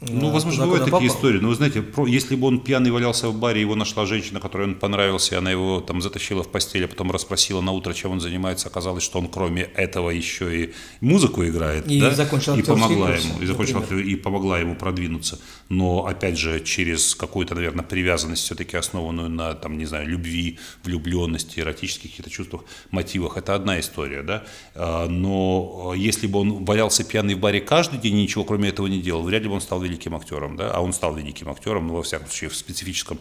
ну, 0.00 0.30
возможно, 0.30 0.64
бывают 0.64 0.84
такие 0.84 1.08
попал. 1.08 1.16
истории. 1.16 1.38
Но 1.38 1.48
вы 1.48 1.54
знаете, 1.54 1.82
если 2.06 2.36
бы 2.36 2.48
он 2.48 2.60
пьяный 2.60 2.90
валялся 2.90 3.28
в 3.28 3.38
баре, 3.38 3.62
его 3.62 3.74
нашла 3.74 4.04
женщина, 4.04 4.40
которой 4.40 4.68
он 4.68 4.74
понравился, 4.74 5.34
и 5.34 5.38
она 5.38 5.50
его 5.50 5.80
там 5.80 6.02
затащила 6.02 6.42
в 6.42 6.48
постель, 6.48 6.84
а 6.84 6.88
потом 6.88 7.10
расспросила 7.10 7.62
на 7.62 7.72
утро, 7.72 7.94
чем 7.94 8.12
он 8.12 8.20
занимается, 8.20 8.68
оказалось, 8.68 9.02
что 9.02 9.18
он 9.18 9.28
кроме 9.28 9.62
этого 9.62 10.10
еще 10.10 10.64
и 10.64 10.74
музыку 11.00 11.46
играет, 11.46 11.86
и 11.86 11.98
да? 11.98 12.10
закончил 12.10 12.56
и 12.56 12.62
помогла 12.62 13.12
курсы, 13.12 13.26
ему, 13.28 13.40
и 13.40 13.46
закончил 13.46 13.98
и 13.98 14.14
помогла 14.16 14.58
ему 14.58 14.74
продвинуться. 14.74 15.38
Но 15.70 16.04
опять 16.04 16.38
же 16.38 16.60
через 16.60 17.14
какую-то, 17.14 17.54
наверное, 17.54 17.84
привязанность 17.84 18.42
все-таки 18.42 18.76
основанную 18.76 19.30
на 19.30 19.54
там 19.54 19.78
не 19.78 19.86
знаю 19.86 20.06
любви, 20.06 20.58
влюбленности, 20.84 21.60
эротических 21.60 22.10
каких-то 22.10 22.30
чувствах, 22.30 22.64
мотивах, 22.90 23.38
это 23.38 23.54
одна 23.54 23.80
история, 23.80 24.22
да. 24.22 24.44
А, 24.74 25.08
но 25.08 25.94
если 25.96 26.26
бы 26.26 26.40
он 26.40 26.66
валялся 26.66 27.02
пьяный 27.02 27.34
в 27.34 27.38
баре 27.38 27.62
каждый 27.62 27.98
день 27.98 28.18
и 28.18 28.22
ничего 28.24 28.44
кроме 28.44 28.68
этого 28.68 28.88
не 28.88 29.00
делал, 29.00 29.22
вряд 29.22 29.42
ли 29.42 29.48
бы 29.48 29.54
он 29.54 29.62
стал 29.62 29.85
великим 29.86 30.14
актером, 30.14 30.56
да, 30.56 30.70
а 30.70 30.80
он 30.80 30.92
стал 30.92 31.14
великим 31.14 31.48
актером, 31.48 31.86
ну, 31.88 31.94
во 31.94 32.02
всяком 32.02 32.26
случае, 32.28 32.50
в 32.50 32.56
специфическом 32.56 33.18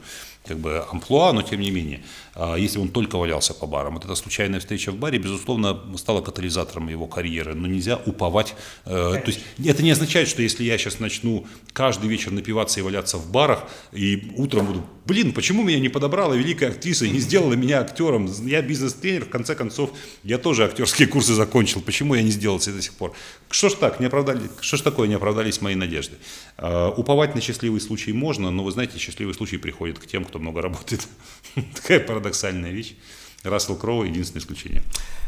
как 0.48 0.60
бы 0.60 0.86
амплуа, 0.92 1.34
но 1.34 1.42
тем 1.42 1.60
не 1.60 1.72
менее, 1.72 2.02
а, 2.36 2.56
если 2.56 2.80
он 2.80 2.90
только 2.90 3.18
валялся 3.18 3.54
по 3.54 3.66
барам, 3.66 3.96
вот 3.96 4.06
эта 4.06 4.16
случайная 4.16 4.60
встреча 4.60 4.92
в 4.92 4.98
баре, 4.98 5.18
безусловно, 5.20 5.80
стала 5.98 6.22
катализатором 6.22 6.90
его 6.90 7.08
карьеры, 7.08 7.56
но 7.56 7.68
нельзя 7.68 8.00
уповать, 8.06 8.56
э, 8.86 8.90
то 8.90 9.28
есть 9.28 9.40
это 9.64 9.84
не 9.84 9.92
означает, 9.92 10.28
что 10.28 10.42
если 10.42 10.64
я 10.64 10.78
сейчас 10.78 11.00
начну 11.00 11.48
каждый 11.74 12.10
вечер 12.10 12.32
напиваться 12.32 12.80
и 12.80 12.84
валяться 12.84 13.18
в 13.18 13.32
барах, 13.32 13.64
и 13.92 14.32
утром 14.36 14.68
буду, 14.68 14.86
блин, 15.06 15.32
почему 15.32 15.64
меня 15.64 15.80
не 15.80 15.90
подобрала 15.90 16.36
великая 16.36 16.70
актриса 16.70 17.06
и 17.06 17.10
не 17.10 17.20
сделала 17.20 17.54
меня 17.54 17.80
актером, 17.80 18.30
я 18.46 18.62
бизнес-тренер, 18.62 19.26
в 19.26 19.30
конце 19.30 19.56
концов, 19.56 19.92
я 20.24 20.38
тоже 20.38 20.66
актерские 20.66 21.08
курсы 21.08 21.34
закончил, 21.34 21.82
почему 21.82 22.16
я 22.16 22.22
не 22.22 22.32
сделал 22.32 22.58
это 22.58 22.74
до 22.74 22.82
сих 22.82 22.94
пор? 22.94 23.14
Что 23.50 23.70
ж 23.70 23.74
так, 23.74 24.00
не 24.00 24.08
оправдали, 24.08 24.50
что 24.60 24.78
ж 24.78 24.82
такое, 24.82 25.08
не 25.08 25.16
оправдались 25.16 25.62
мои 25.62 25.76
надежды? 25.76 26.16
А, 26.58 26.90
уповать 26.90 27.36
на 27.36 27.42
счастливый 27.42 27.80
случай 27.80 28.12
можно, 28.12 28.52
но 28.52 28.64
вы 28.64 28.72
знаете, 28.72 28.98
счастливый 28.98 29.34
случай 29.34 29.58
приходит 29.58 30.00
к 30.00 30.06
тем, 30.06 30.26
кто 30.26 30.35
кто 30.36 30.42
много 30.42 30.62
работает. 30.62 31.08
Такая 31.76 32.02
парадоксальная 32.02 32.72
вещь. 32.72 32.96
Рассел 33.44 33.78
Кроу– 33.78 34.04
единственное 34.06 34.42
исключение. 34.42 34.84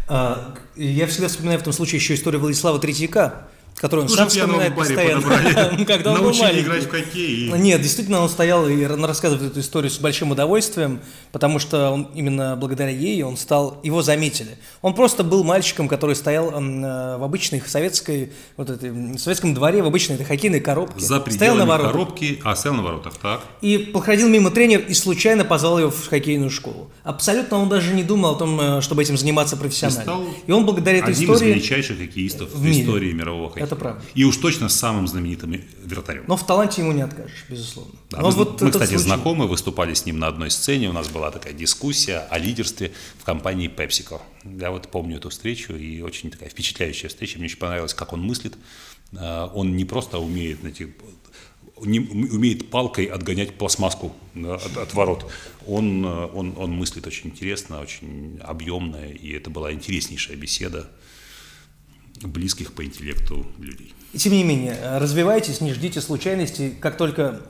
А, 0.09 0.53
я 0.75 1.07
всегда 1.07 1.29
вспоминаю 1.29 1.59
в 1.59 1.63
том 1.63 1.71
случае 1.71 1.99
еще 1.99 2.13
историю 2.15 2.41
Владислава 2.41 2.77
Третьяка, 2.77 3.47
который 3.77 4.01
он 4.01 4.09
сам 4.09 4.27
вспоминает 4.27 4.75
постоянно, 4.75 5.85
когда 5.85 6.13
он 6.13 6.23
был 6.23 6.33
маленький. 6.33 6.61
играть 6.61 6.85
в 6.85 6.89
хоккей. 6.89 7.51
Нет, 7.51 7.81
действительно, 7.81 8.21
он 8.21 8.29
стоял 8.29 8.67
и 8.67 8.83
рассказывает 8.83 9.51
эту 9.51 9.59
историю 9.59 9.91
с 9.91 9.99
большим 9.99 10.31
удовольствием, 10.31 10.99
потому 11.31 11.59
что 11.59 11.91
он, 11.91 12.09
именно 12.15 12.55
благодаря 12.55 12.89
ей 12.89 13.21
он 13.21 13.37
стал, 13.37 13.79
его 13.83 14.01
заметили. 14.01 14.57
Он 14.81 14.95
просто 14.95 15.23
был 15.23 15.43
мальчиком, 15.43 15.87
который 15.87 16.15
стоял 16.15 16.49
э, 16.49 17.17
в 17.17 17.23
обычной 17.23 17.61
советской, 17.65 18.31
вот 18.55 18.71
этой, 18.71 19.17
советском 19.19 19.53
дворе, 19.53 19.83
в 19.83 19.85
обычной 19.85 20.15
этой 20.15 20.25
хоккейной 20.25 20.59
коробке. 20.59 20.99
За 20.99 21.19
пределами 21.19 21.57
стоял 21.57 21.67
на 21.67 21.77
коробки, 21.77 22.41
а 22.43 22.55
стоял 22.55 22.77
на 22.77 22.83
воротах, 22.83 23.13
так. 23.17 23.41
И 23.61 23.77
проходил 23.77 24.27
мимо 24.27 24.49
тренер 24.49 24.79
и 24.87 24.93
случайно 24.95 25.45
позвал 25.45 25.77
его 25.77 25.91
в 25.91 26.07
хоккейную 26.07 26.49
школу. 26.49 26.89
Абсолютно 27.03 27.57
он 27.57 27.69
даже 27.69 27.93
не 27.93 28.03
думал 28.03 28.31
о 28.31 28.35
том, 28.35 28.59
э, 28.59 28.81
чтобы 28.81 29.03
этим 29.03 29.17
заниматься 29.17 29.55
профессионально. 29.55 29.99
И, 29.99 30.03
стал 30.03 30.25
и 30.47 30.51
он 30.51 30.65
благодаря 30.65 30.97
этой 30.97 31.13
одним 31.13 31.31
истории... 31.31 31.51
из 31.51 31.55
величайших 31.55 31.99
хоккеистов 31.99 32.49
в, 32.51 32.59
в 32.59 32.71
истории 32.71 33.13
мирового 33.13 33.49
хоккея. 33.49 33.66
Это 33.67 33.75
правда. 33.75 34.01
И 34.15 34.23
уж 34.23 34.37
точно 34.37 34.69
самым 34.69 35.07
знаменитым 35.07 35.61
вратарем. 35.83 36.23
Но 36.27 36.37
в 36.37 36.45
таланте 36.45 36.81
ему 36.81 36.93
не 36.93 37.01
откажешь, 37.01 37.45
безусловно. 37.49 37.93
Да, 38.09 38.21
Но 38.21 38.29
мы, 38.29 38.35
вот 38.35 38.61
мы 38.61 38.71
кстати, 38.71 38.91
случай... 38.91 39.03
знакомы, 39.03 39.47
выступали 39.47 39.93
с 39.93 40.05
ним 40.05 40.19
на 40.19 40.27
одной 40.27 40.49
сцене, 40.49 40.89
у 40.89 40.93
нас 40.93 41.09
была 41.09 41.31
такая 41.31 41.53
дискуссия 41.53 42.19
о 42.29 42.37
лидерстве 42.37 42.93
в 43.19 43.25
компании 43.25 43.69
PepsiCo. 43.69 44.21
Я 44.43 44.71
вот 44.71 44.89
помню 44.89 45.17
эту 45.17 45.29
встречу, 45.29 45.75
и 45.75 46.01
очень 46.01 46.31
такая 46.31 46.49
впечатляющая 46.49 47.09
встреча. 47.09 47.37
Мне 47.37 47.45
очень 47.45 47.57
понравилось, 47.57 47.93
как 47.93 48.13
он 48.13 48.21
мыслит. 48.21 48.57
А, 49.15 49.51
он 49.53 49.75
не 49.75 49.85
просто 49.85 50.19
умеет, 50.19 50.59
знаете, 50.61 50.93
не, 51.81 51.99
умеет 51.99 52.69
палкой 52.69 53.05
отгонять 53.05 53.57
пластмасску 53.57 54.15
от, 54.35 54.77
от 54.77 54.93
ворот. 54.93 55.31
Он, 55.65 56.05
он, 56.05 56.53
он 56.57 56.71
мыслит 56.71 57.05
очень 57.05 57.27
интересно, 57.27 57.81
очень 57.81 58.39
объемно, 58.43 59.05
и 59.11 59.31
это 59.33 59.49
была 59.49 59.71
интереснейшая 59.73 60.37
беседа 60.37 60.89
близких 62.23 62.73
по 62.73 62.83
интеллекту 62.85 63.45
людей. 63.59 63.93
И 64.13 64.17
тем 64.17 64.33
не 64.33 64.43
менее, 64.43 64.77
развивайтесь, 64.97 65.61
не 65.61 65.73
ждите 65.73 66.01
случайностей. 66.01 66.71
Как 66.79 66.97
только 66.97 67.41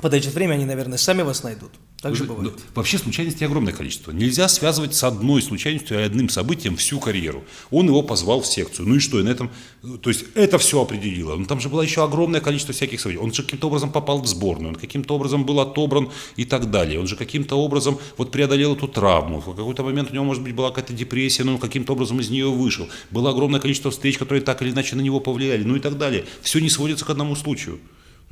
подойдет 0.00 0.34
время, 0.34 0.54
они, 0.54 0.64
наверное, 0.64 0.98
сами 0.98 1.22
вас 1.22 1.42
найдут. 1.42 1.72
Так 2.02 2.16
же 2.16 2.24
бывает. 2.24 2.54
Вообще 2.74 2.98
случайностей 2.98 3.44
огромное 3.44 3.72
количество. 3.72 4.10
Нельзя 4.10 4.48
связывать 4.48 4.92
с 4.92 5.04
одной 5.04 5.40
случайностью 5.40 6.00
и 6.00 6.02
одним 6.02 6.28
событием 6.28 6.76
всю 6.76 6.98
карьеру. 6.98 7.44
Он 7.70 7.86
его 7.86 8.02
позвал 8.02 8.42
в 8.42 8.46
секцию. 8.46 8.88
Ну 8.88 8.96
и 8.96 8.98
что? 8.98 9.20
И 9.20 9.22
на 9.22 9.28
этом, 9.28 9.52
то 10.02 10.10
есть 10.10 10.24
это 10.34 10.58
все 10.58 10.82
определило. 10.82 11.36
Но 11.36 11.44
там 11.44 11.60
же 11.60 11.68
было 11.68 11.80
еще 11.80 12.02
огромное 12.02 12.40
количество 12.40 12.74
всяких 12.74 13.00
событий. 13.00 13.20
Он 13.20 13.32
же 13.32 13.44
каким-то 13.44 13.68
образом 13.68 13.92
попал 13.92 14.20
в 14.20 14.26
сборную, 14.26 14.70
он 14.70 14.74
каким-то 14.74 15.14
образом 15.14 15.46
был 15.46 15.60
отобран 15.60 16.10
и 16.34 16.44
так 16.44 16.72
далее. 16.72 16.98
Он 16.98 17.06
же 17.06 17.14
каким-то 17.14 17.54
образом 17.54 17.96
вот 18.16 18.32
преодолел 18.32 18.74
эту 18.74 18.88
травму. 18.88 19.38
В 19.38 19.54
какой-то 19.54 19.84
момент 19.84 20.10
у 20.10 20.14
него, 20.14 20.24
может 20.24 20.42
быть, 20.42 20.56
была 20.56 20.70
какая-то 20.70 20.94
депрессия, 20.94 21.44
но 21.44 21.52
он 21.52 21.58
каким-то 21.60 21.92
образом 21.92 22.18
из 22.18 22.30
нее 22.30 22.50
вышел. 22.50 22.88
Было 23.12 23.30
огромное 23.30 23.60
количество 23.60 23.92
встреч, 23.92 24.18
которые 24.18 24.42
так 24.42 24.60
или 24.62 24.72
иначе 24.72 24.96
на 24.96 25.02
него 25.02 25.20
повлияли, 25.20 25.62
ну 25.62 25.76
и 25.76 25.80
так 25.80 25.96
далее. 25.98 26.24
Все 26.40 26.58
не 26.58 26.68
сводится 26.68 27.04
к 27.04 27.10
одному 27.10 27.36
случаю 27.36 27.78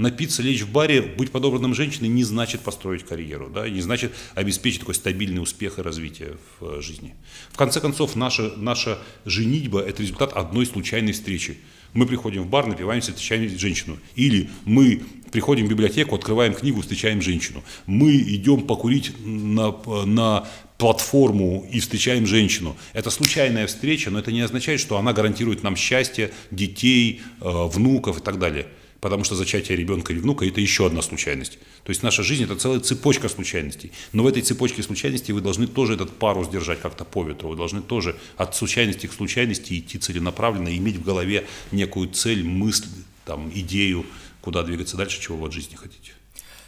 напиться, 0.01 0.43
лечь 0.43 0.63
в 0.63 0.73
баре, 0.73 1.03
быть 1.03 1.31
подобранным 1.31 1.75
женщиной 1.75 2.09
не 2.09 2.25
значит 2.25 2.63
построить 2.63 3.05
карьеру, 3.05 3.51
да, 3.55 3.69
не 3.69 3.81
значит 3.81 4.13
обеспечить 4.35 4.81
такой 4.81 4.95
стабильный 4.95 5.43
успех 5.43 5.79
и 5.79 5.83
развитие 5.83 6.37
в 6.59 6.79
э, 6.79 6.83
жизни. 6.83 7.15
В 7.51 7.57
конце 7.57 7.81
концов, 7.81 8.17
наша, 8.17 8.53
наша 8.57 8.99
женитьба– 9.25 9.81
это 9.87 10.03
результат 10.03 10.33
одной 10.33 10.67
случайной 10.67 11.13
встречи. 11.13 11.59
Мы 11.93 12.07
приходим 12.07 12.45
в 12.45 12.47
бар, 12.49 12.67
напиваемся, 12.67 13.13
встречаем 13.13 13.49
женщину. 13.59 13.99
Или 14.15 14.49
мы 14.65 15.03
приходим 15.33 15.67
в 15.67 15.71
библиотеку, 15.71 16.15
открываем 16.15 16.55
книгу, 16.55 16.81
встречаем 16.81 17.21
женщину. 17.21 17.63
Мы 17.87 18.17
идем 18.17 18.63
покурить 18.63 19.13
на, 19.25 19.75
на 20.05 20.49
платформу 20.79 21.69
и 21.71 21.81
встречаем 21.81 22.27
женщину. 22.27 22.77
Это 22.93 23.11
случайная 23.11 23.67
встреча, 23.67 24.11
но 24.11 24.19
это 24.19 24.33
не 24.33 24.41
означает, 24.41 24.81
что 24.81 24.99
она 24.99 25.13
гарантирует 25.13 25.63
нам 25.63 25.77
счастье, 25.77 26.31
детей, 26.51 27.21
э, 27.41 27.45
внуков 27.45 28.19
и 28.21 28.23
так 28.23 28.39
далее. 28.39 28.67
Потому 29.01 29.25
что 29.25 29.35
зачатие 29.35 29.79
ребенка 29.79 30.13
или 30.13 30.21
внука– 30.21 30.45
это 30.47 30.61
еще 30.61 30.87
одна 30.87 31.01
случайность. 31.01 31.59
То 31.85 31.91
есть 31.91 32.03
наша 32.03 32.23
жизнь– 32.23 32.45
это 32.45 32.57
целая 32.57 32.81
цепочка 32.81 33.29
случайностей. 33.29 33.93
Но 34.13 34.23
в 34.23 34.27
этой 34.27 34.43
цепочке 34.43 34.83
случайностей 34.83 35.33
вы 35.33 35.41
должны 35.41 35.67
тоже 35.67 35.95
этот 35.95 36.11
парус 36.11 36.49
держать 36.49 36.81
как-то 36.81 37.05
по 37.05 37.25
ветру. 37.25 37.49
Вы 37.49 37.57
должны 37.57 37.81
тоже 37.81 38.17
от 38.37 38.55
случайности 38.55 39.07
к 39.07 39.13
случайности 39.13 39.79
идти 39.79 39.99
целенаправленно, 39.99 40.77
иметь 40.77 40.97
в 40.97 41.05
голове 41.05 41.47
некую 41.73 42.11
цель, 42.11 42.45
мысль, 42.45 42.89
там, 43.25 43.51
идею, 43.55 44.05
куда 44.43 44.63
двигаться 44.63 44.99
дальше, 44.99 45.21
чего 45.21 45.39
вы 45.39 45.49
от 45.49 45.55
жизни 45.55 45.77
хотите. 45.77 46.13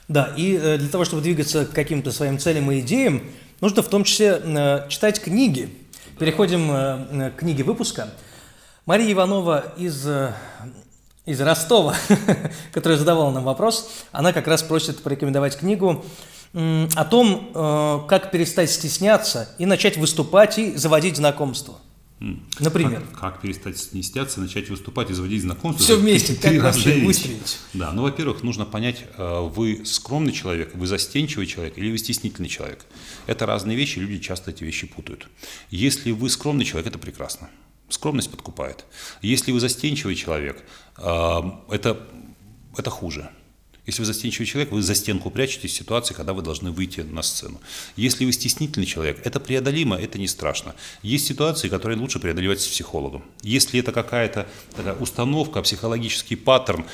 Да, 0.09 0.33
и 0.37 0.57
э, 0.57 0.79
для 0.79 0.88
того, 0.88 1.05
чтобы 1.05 1.23
двигаться 1.23 1.66
к 1.66 1.73
каким-то 1.73 2.12
своим 2.12 2.38
целям 2.38 2.71
и 2.71 2.81
идеям, 2.81 3.23
нужно 3.61 3.83
в 3.83 3.88
том 3.88 4.05
числе 4.05 4.40
э, 4.42 4.88
читать 4.88 5.21
книги. 5.21 5.68
Переходим 6.18 6.71
э, 6.71 7.31
к 7.31 7.40
книге 7.40 7.64
выпуска. 7.64 8.12
Мария 8.87 9.12
Иванова 9.12 9.75
из 9.77 10.07
из 11.27 11.41
Ростова, 11.41 11.95
которая 12.73 12.99
задавала 12.99 13.31
нам 13.31 13.45
вопрос, 13.45 13.91
она 14.13 14.33
как 14.33 14.49
раз 14.49 14.63
просит 14.63 15.03
порекомендовать 15.03 15.57
книгу 15.57 16.05
о 16.55 17.05
том, 17.05 17.51
э, 17.55 18.01
как 18.09 18.31
перестать 18.31 18.71
стесняться 18.71 19.49
и 19.59 19.65
начать 19.65 19.97
выступать 19.97 20.59
и 20.59 20.77
заводить 20.77 21.17
знакомства. 21.17 21.77
Например. 22.61 23.03
Как, 23.13 23.21
как 23.21 23.41
перестать 23.41 23.79
стесняться, 23.79 24.41
начать 24.41 24.69
выступать 24.69 25.11
и 25.11 25.13
заводить 25.13 25.43
знакомства? 25.43 25.83
Все 25.83 25.97
вместе, 25.97 26.37
как 26.37 26.55
вообще 26.63 27.05
выстрелить? 27.05 27.59
Да, 27.73 27.91
ну, 27.93 28.03
во-первых, 28.03 28.43
нужно 28.43 28.65
понять, 28.65 29.05
э, 29.17 29.41
вы 29.53 29.85
скромный 29.85 30.33
человек, 30.33 30.73
вы 30.75 30.87
застенчивый 30.87 31.47
человек 31.47 31.79
или 31.79 31.91
вы 31.91 31.99
стеснительный 31.99 32.49
человек. 32.49 32.85
Это 33.27 33.47
разные 33.47 33.77
вещи, 33.77 33.99
люди 33.99 34.19
часто 34.19 34.53
эти 34.53 34.63
вещи 34.63 34.87
путают. 34.87 35.27
Если 35.71 36.13
вы 36.13 36.31
скромный 36.31 36.65
человек, 36.65 36.89
это 36.89 36.99
прекрасно. 36.99 37.49
Скромность 37.92 38.31
подкупает. 38.31 38.87
Если 39.20 39.52
вы 39.52 39.61
застенчивый 39.61 40.14
человек, 40.16 40.64
это, 40.96 42.00
это 42.76 42.90
хуже. 42.90 43.31
Если 43.85 44.00
вы 44.00 44.07
застенчивый 44.07 44.46
человек, 44.46 44.72
вы 44.72 44.81
за 44.81 44.94
стенку 44.94 45.28
прячетесь 45.28 45.72
в 45.72 45.76
ситуации, 45.76 46.14
когда 46.14 46.33
вы 46.33 46.42
должны 46.42 46.70
выйти 46.70 47.00
на 47.00 47.20
сцену. 47.22 47.61
Если 47.96 48.24
вы 48.24 48.33
стеснительный 48.33 48.87
человек, 48.87 49.20
это 49.24 49.40
преодолимо, 49.40 49.96
это 49.96 50.18
не 50.18 50.28
страшно. 50.28 50.74
Есть 51.02 51.26
ситуации, 51.26 51.68
которые 51.68 51.98
лучше 51.98 52.20
преодолевать 52.20 52.61
с 52.61 52.66
психологом. 52.68 53.24
Если 53.42 53.81
это 53.81 53.90
какая-то 53.90 54.46
установка, 55.00 55.61
психологический 55.62 56.37
паттерн, 56.37 56.87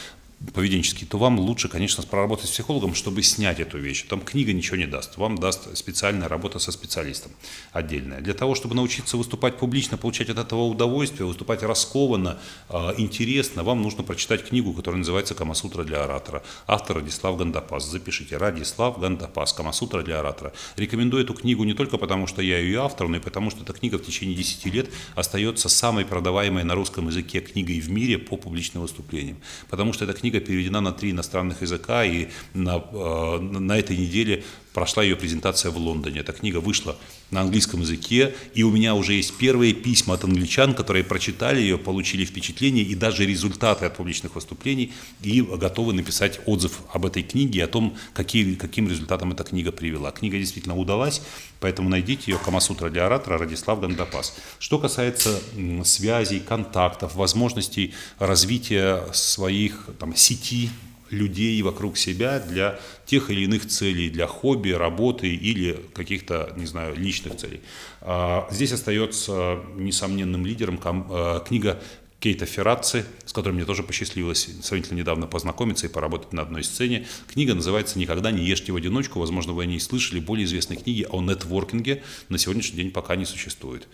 поведенческий, 0.55 1.07
то 1.07 1.19
вам 1.19 1.39
лучше, 1.41 1.69
конечно, 1.69 2.03
проработать 2.05 2.47
с 2.47 2.53
психологом, 2.53 2.95
чтобы 2.95 3.23
снять 3.23 3.59
эту 3.59 3.79
вещь. 3.79 4.05
Там 4.09 4.21
книга 4.21 4.53
ничего 4.53 4.77
не 4.77 4.87
даст. 4.87 5.17
Вам 5.17 5.37
даст 5.37 5.77
специальная 5.77 6.29
работа 6.29 6.59
со 6.61 6.71
специалистом 6.71 7.33
отдельная. 7.73 8.21
Для 8.21 8.35
того, 8.35 8.55
чтобы 8.55 8.77
научиться 8.77 9.17
выступать 9.17 9.59
публично, 9.59 9.97
получать 9.97 10.31
от 10.31 10.39
этого 10.39 10.63
удовольствие, 10.63 11.27
выступать 11.27 11.63
раскованно, 11.63 12.39
а, 12.69 12.95
интересно, 12.97 13.65
вам 13.65 13.83
нужно 13.83 14.05
прочитать 14.05 14.45
книгу, 14.49 14.73
которая 14.73 14.99
называется 14.99 15.35
«Камасутра 15.35 15.83
для 15.83 16.05
оратора». 16.05 16.45
Автор 16.67 16.99
Радислав 16.99 17.37
Гандапас. 17.37 17.91
Запишите. 17.91 18.37
Радислав 18.37 18.99
Гандапас. 19.01 19.53
«Камасутра 19.53 20.03
для 20.03 20.21
оратора». 20.21 20.53
Рекомендую 20.77 21.25
эту 21.25 21.35
книгу 21.35 21.65
не 21.65 21.75
только 21.75 21.99
потому, 21.99 22.29
что 22.29 22.43
я 22.43 22.59
ее 22.59 22.83
автор, 22.83 23.09
но 23.09 23.17
и 23.17 23.21
потому, 23.21 23.51
что 23.51 23.63
эта 23.63 23.73
книга 23.73 23.99
в 23.99 24.05
течение 24.05 24.37
10 24.37 24.67
лет 24.67 24.91
остается 25.17 25.69
самой 25.69 26.05
продаваемой 26.05 26.63
на 26.63 26.75
русском 26.75 27.09
языке 27.09 27.41
книгой 27.41 27.81
в 27.81 27.91
мире 27.91 28.19
по 28.19 28.37
публичным 28.37 28.83
выступлениям. 28.83 29.39
Потому 29.69 29.93
что 29.93 30.05
эта 30.05 30.15
книга 30.15 30.28
книга 30.31 30.41
переведена 30.41 30.81
на 30.81 30.93
три 30.93 31.11
иностранных 31.11 31.63
языка, 31.63 32.05
и 32.05 32.29
на, 32.55 32.77
э, 32.77 33.39
на 33.41 33.79
этой 33.79 33.97
неделе 33.97 34.45
прошла 34.79 35.03
ее 35.03 35.17
презентация 35.17 35.73
в 35.73 35.77
Лондоне. 35.77 36.21
Эта 36.21 36.33
книга 36.33 36.59
вышла 36.59 36.97
на 37.33 37.41
английском 37.41 37.81
языке, 37.81 38.33
и 38.55 38.63
у 38.63 38.71
меня 38.71 38.95
уже 38.95 39.15
есть 39.15 39.37
первые 39.37 39.75
письма 39.75 40.15
от 40.15 40.23
англичан, 40.23 40.73
которые 40.73 41.03
прочитали 41.03 41.61
ее, 41.61 41.79
получили 41.79 42.25
впечатление 42.25 42.85
и 42.85 42.95
даже 42.95 43.27
результаты 43.27 43.87
от 43.87 43.97
публичных 43.97 44.37
выступлений, 44.37 44.93
и 45.21 45.43
готовы 45.43 45.95
написать 45.95 46.39
отзыв 46.47 46.83
об 46.93 47.07
этой 47.07 47.25
книге, 47.25 47.65
о 47.65 47.67
том, 47.67 47.97
какие, 48.15 48.55
каким 48.55 48.89
результатом 48.89 49.33
эта 49.33 49.43
книга 49.43 49.73
привела. 49.73 50.13
Книга 50.13 50.39
действительно 50.39 50.77
удалась, 50.77 51.23
поэтому 51.59 51.89
найдите 51.89 52.31
ее 52.31 52.39
«Камасутра 52.39 52.89
для 52.89 53.07
оратора» 53.07 53.37
Радислав 53.37 53.81
Гандапас. 53.81 54.37
Что 54.61 54.79
касается 54.79 55.41
связей, 55.83 56.39
контактов, 56.39 57.17
возможностей 57.17 57.95
развития 58.21 59.03
своих 59.13 59.89
там, 59.99 60.15
сети 60.15 60.71
людей 61.11 61.61
вокруг 61.63 61.97
себя 61.97 62.41
для 62.41 62.79
тех 63.07 63.31
или 63.31 63.43
иных 63.43 63.67
целей, 63.67 64.11
для 64.11 64.27
хобби, 64.27 64.71
работы 64.71 65.29
или 65.29 65.81
каких-то, 65.95 66.53
не 66.57 66.67
знаю, 66.67 66.97
личных 66.97 67.37
целей. 67.37 67.61
А, 68.01 68.49
здесь 68.51 68.73
остается 68.73 69.61
несомненным 69.77 70.45
лидером 70.47 70.81
а, 70.85 71.41
книга 71.41 71.81
Кейта 72.21 72.47
Ферраци, 72.47 73.05
с 73.27 73.33
которой 73.33 73.53
мне 73.53 73.65
тоже 73.65 73.85
посчастливилось 73.85 74.49
сравнительно 74.63 74.99
недавно 74.99 75.29
познакомиться 75.29 75.87
и 75.87 75.89
поработать 75.89 76.33
на 76.33 76.43
одной 76.43 76.65
сцене. 76.65 77.07
Книга 77.33 77.55
называется 77.55 77.99
«Никогда 77.99 78.33
не 78.33 78.45
ешьте 78.45 78.73
в 78.73 78.77
одиночку». 78.77 79.21
Возможно, 79.21 79.53
вы 79.53 79.63
о 79.63 79.67
ней 79.67 79.79
слышали. 79.79 80.19
Более 80.19 80.45
известной 80.47 80.77
книги 80.77 81.07
о 81.09 81.23
нетворкинге 81.23 82.03
на 82.29 82.39
сегодняшний 82.39 82.77
день 82.77 82.91
пока 82.91 83.15
не 83.15 83.25
существует. 83.25 83.87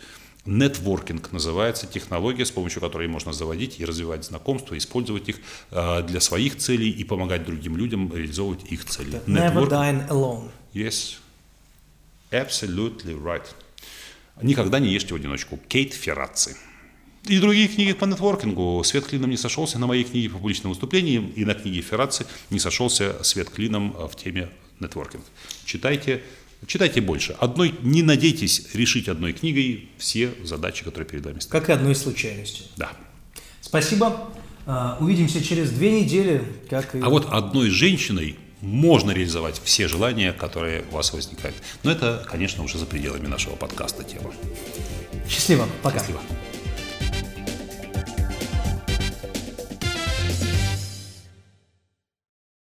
Нетворкинг 0.47 1.33
называется 1.33 1.87
технология, 1.87 2.45
с 2.45 2.51
помощью 2.51 2.81
которой 2.81 3.09
можно 3.09 3.33
заводить 3.33 3.81
и 3.81 3.85
развивать 3.85 4.25
знакомства, 4.25 4.77
использовать 4.77 5.29
их 5.29 5.37
э, 5.71 6.03
для 6.03 6.21
своих 6.21 6.59
целей 6.59 6.91
и 6.91 7.03
помогать 7.05 7.45
другим 7.45 7.77
людям 7.77 8.15
реализовывать 8.15 8.65
их 8.71 8.85
цели. 8.85 9.23
Never 9.27 9.69
dine 9.69 10.07
alone. 10.09 10.51
Yes, 10.75 11.17
absolutely 12.31 13.19
right. 13.19 13.47
Никогда 14.43 14.81
не 14.81 14.93
ешьте 14.93 15.15
в 15.15 15.17
одиночку. 15.17 15.59
Кейт 15.69 15.95
Ферраци. 15.95 16.57
И 17.27 17.39
другие 17.39 17.69
книги 17.69 17.95
по 17.95 18.05
нетворкингу. 18.05 18.83
Свет 18.85 19.07
клином 19.07 19.31
не 19.31 19.39
сошелся 19.39 19.79
на 19.79 19.87
моей 19.87 20.05
книге 20.05 20.29
по 20.29 20.37
публичным 20.37 20.73
выступлениям, 20.73 21.31
и 21.31 21.47
на 21.47 21.55
книге 21.55 21.81
Ферраци 21.81 22.27
не 22.51 22.59
сошелся 22.59 23.23
свет 23.25 23.49
клином 23.49 23.93
в 23.93 24.15
теме 24.15 24.51
нетворкинг. 24.81 25.25
Читайте, 25.65 26.23
Читайте 26.67 27.01
больше. 27.01 27.37
Одной, 27.39 27.75
не 27.83 28.03
надейтесь 28.03 28.75
решить 28.75 29.09
одной 29.09 29.33
книгой 29.33 29.89
все 29.99 30.33
задачи, 30.43 30.85
которые 30.85 31.09
перед 31.09 31.25
вами 31.25 31.41
стоят. 31.41 31.51
Как 31.51 31.71
и 31.71 31.73
одной 31.73 31.95
случайностью. 31.95 32.65
Да. 32.77 32.93
Спасибо. 33.61 34.29
А, 34.67 34.97
увидимся 35.01 35.43
через 35.43 35.71
две 35.71 36.01
недели. 36.01 36.43
Как 36.71 36.95
и... 36.95 37.01
А 37.01 37.09
вот 37.09 37.27
одной 37.31 37.71
женщиной 37.71 38.37
можно 38.61 39.11
реализовать 39.11 39.61
все 39.63 39.89
желания, 39.89 40.33
которые 40.33 40.85
у 40.91 40.95
вас 40.95 41.13
возникают. 41.13 41.57
Но 41.83 41.91
это, 41.91 42.27
конечно, 42.31 42.65
уже 42.65 42.79
за 42.79 42.87
пределами 42.87 43.27
нашего 43.27 43.57
подкаста 43.57 44.05
тема. 44.05 44.33
Счастливо. 45.29 45.69
Пока. 45.83 45.99
Счастливо. 45.99 46.21